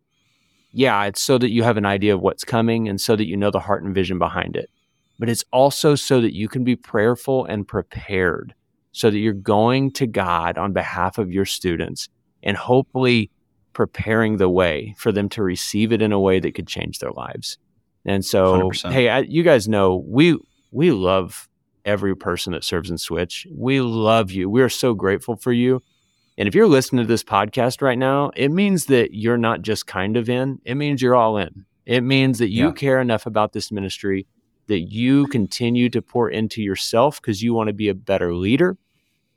yeah, 0.72 1.04
it's 1.06 1.22
so 1.22 1.38
that 1.38 1.52
you 1.52 1.64
have 1.64 1.78
an 1.78 1.86
idea 1.86 2.14
of 2.14 2.22
what's 2.22 2.44
coming 2.44 2.88
and 2.88 3.00
so 3.00 3.16
that 3.16 3.28
you 3.28 3.36
know 3.38 3.52
the 3.52 3.60
heart 3.60 3.84
and 3.84 3.94
vision 3.94 4.20
behind 4.20 4.56
it. 4.56 4.70
But 5.20 5.30
it's 5.30 5.44
also 5.52 5.96
so 5.96 6.22
that 6.22 6.36
you 6.36 6.48
can 6.48 6.64
be 6.64 6.76
prayerful 6.76 7.46
and 7.46 7.68
prepared 7.68 8.54
so 8.92 9.10
that 9.10 9.18
you're 9.18 9.34
going 9.34 9.92
to 9.94 10.08
God 10.08 10.58
on 10.58 10.74
behalf 10.74 11.18
of 11.18 11.32
your 11.32 11.46
students 11.46 12.10
and 12.44 12.56
hopefully 12.58 13.32
preparing 13.74 14.38
the 14.38 14.50
way 14.50 14.96
for 14.98 15.12
them 15.12 15.30
to 15.30 15.44
receive 15.44 15.92
it 15.92 16.02
in 16.02 16.12
a 16.12 16.20
way 16.20 16.40
that 16.40 16.56
could 16.56 16.68
change 16.68 17.00
their 17.00 17.12
lives. 17.12 17.58
And 18.06 18.24
so, 18.24 18.70
100%. 18.72 18.92
hey, 18.92 19.10
I, 19.10 19.20
you 19.20 19.44
guys 19.44 19.68
know 19.68 20.04
we 20.08 20.38
we 20.72 20.92
love 20.92 21.48
every 21.86 22.16
person 22.16 22.54
that 22.54 22.64
serves 22.64 22.90
in 22.90 22.98
Switch. 22.98 23.48
We 23.52 23.82
love 23.82 24.32
you. 24.32 24.50
We 24.50 24.62
are 24.62 24.70
so 24.70 24.94
grateful 24.94 25.36
for 25.36 25.52
you. 25.54 25.82
And 26.38 26.48
if 26.48 26.54
you're 26.54 26.68
listening 26.68 27.04
to 27.04 27.08
this 27.08 27.24
podcast 27.24 27.82
right 27.82 27.98
now, 27.98 28.32
it 28.36 28.50
means 28.50 28.86
that 28.86 29.14
you're 29.14 29.38
not 29.38 29.62
just 29.64 29.88
kind 29.88 30.16
of 30.18 30.30
in, 30.30 30.60
it 30.66 30.76
means 30.76 31.02
you're 31.02 31.16
all 31.16 31.38
in. 31.38 31.66
It 31.86 32.02
means 32.02 32.38
that 32.40 32.50
you 32.50 32.68
Yeah. 32.68 32.72
care 32.74 33.02
enough 33.02 33.26
about 33.26 33.54
this 33.54 33.72
ministry 33.72 34.28
that 34.68 34.82
you 34.92 35.26
continue 35.28 35.90
to 35.90 36.02
pour 36.02 36.30
into 36.30 36.62
yourself 36.62 37.22
because 37.22 37.42
you 37.42 37.54
want 37.54 37.68
to 37.68 37.74
be 37.74 37.88
a 37.88 37.96
better 37.96 38.36
leader. 38.36 38.78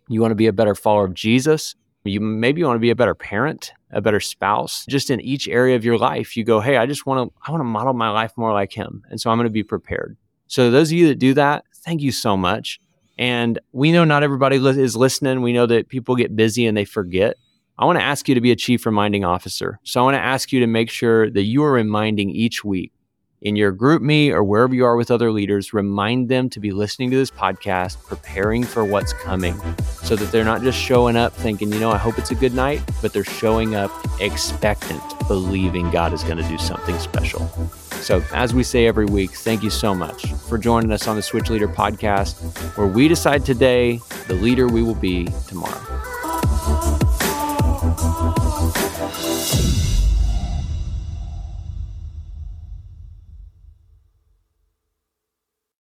You 0.08 0.20
want 0.20 0.32
to 0.32 0.36
be 0.36 0.48
a 0.48 0.52
better 0.52 0.74
follower 0.74 1.04
of 1.04 1.14
Jesus. 1.14 1.76
You 2.04 2.20
maybe 2.20 2.64
want 2.64 2.74
to 2.76 2.80
be 2.80 2.90
a 2.90 2.96
better 2.96 3.14
parent, 3.14 3.72
a 3.92 4.00
better 4.00 4.18
spouse. 4.20 4.84
Just 4.88 5.08
in 5.10 5.20
each 5.20 5.46
area 5.48 5.76
of 5.76 5.84
your 5.84 5.98
life, 5.98 6.36
you 6.36 6.42
go, 6.44 6.58
"Hey, 6.60 6.76
I 6.78 6.86
just 6.86 7.06
want 7.06 7.28
to 7.30 7.34
I 7.46 7.52
want 7.52 7.60
to 7.60 7.64
model 7.64 7.92
my 7.92 8.10
life 8.10 8.32
more 8.36 8.52
like 8.52 8.72
him." 8.72 9.02
And 9.10 9.20
so 9.20 9.30
I'm 9.30 9.38
going 9.38 9.44
to 9.46 9.50
be 9.52 9.62
prepared. 9.62 10.16
So 10.48 10.70
those 10.70 10.90
of 10.90 10.98
you 10.98 11.06
that 11.08 11.18
do 11.20 11.32
that, 11.34 11.64
thank 11.84 12.00
you 12.02 12.10
so 12.10 12.36
much. 12.36 12.80
And 13.20 13.60
we 13.72 13.92
know 13.92 14.04
not 14.04 14.22
everybody 14.22 14.56
is 14.56 14.96
listening. 14.96 15.42
We 15.42 15.52
know 15.52 15.66
that 15.66 15.88
people 15.88 16.16
get 16.16 16.34
busy 16.34 16.66
and 16.66 16.74
they 16.74 16.86
forget. 16.86 17.36
I 17.78 17.84
want 17.84 17.98
to 17.98 18.04
ask 18.04 18.28
you 18.28 18.34
to 18.34 18.40
be 18.40 18.50
a 18.50 18.56
chief 18.56 18.86
reminding 18.86 19.26
officer. 19.26 19.78
So 19.84 20.00
I 20.00 20.04
want 20.04 20.14
to 20.14 20.22
ask 20.22 20.52
you 20.52 20.60
to 20.60 20.66
make 20.66 20.88
sure 20.88 21.30
that 21.30 21.42
you 21.42 21.62
are 21.62 21.72
reminding 21.72 22.30
each 22.30 22.64
week 22.64 22.92
in 23.42 23.56
your 23.56 23.72
GroupMe 23.74 24.30
or 24.30 24.42
wherever 24.42 24.74
you 24.74 24.84
are 24.84 24.96
with 24.96 25.10
other 25.10 25.30
leaders, 25.32 25.74
remind 25.74 26.28
them 26.30 26.48
to 26.50 26.60
be 26.60 26.72
listening 26.72 27.10
to 27.10 27.16
this 27.16 27.30
podcast, 27.30 28.02
preparing 28.06 28.64
for 28.64 28.84
what's 28.84 29.12
coming 29.12 29.54
so 30.02 30.16
that 30.16 30.30
they're 30.32 30.44
not 30.44 30.62
just 30.62 30.78
showing 30.78 31.16
up 31.16 31.34
thinking, 31.34 31.72
you 31.72 31.80
know, 31.80 31.90
I 31.90 31.98
hope 31.98 32.18
it's 32.18 32.30
a 32.30 32.34
good 32.34 32.54
night, 32.54 32.82
but 33.02 33.12
they're 33.12 33.24
showing 33.24 33.74
up 33.74 33.90
expectant, 34.20 35.02
believing 35.28 35.90
God 35.90 36.12
is 36.12 36.22
going 36.22 36.38
to 36.38 36.48
do 36.48 36.58
something 36.58 36.98
special. 36.98 37.50
So, 38.00 38.24
as 38.32 38.54
we 38.54 38.62
say 38.62 38.86
every 38.86 39.06
week, 39.06 39.30
thank 39.32 39.62
you 39.62 39.70
so 39.70 39.94
much 39.94 40.32
for 40.48 40.58
joining 40.58 40.90
us 40.90 41.06
on 41.06 41.16
the 41.16 41.22
Switch 41.22 41.50
Leader 41.50 41.68
podcast, 41.68 42.40
where 42.76 42.86
we 42.86 43.08
decide 43.08 43.44
today 43.44 44.00
the 44.26 44.34
leader 44.34 44.66
we 44.68 44.82
will 44.82 44.94
be 44.94 45.28
tomorrow. 45.46 45.80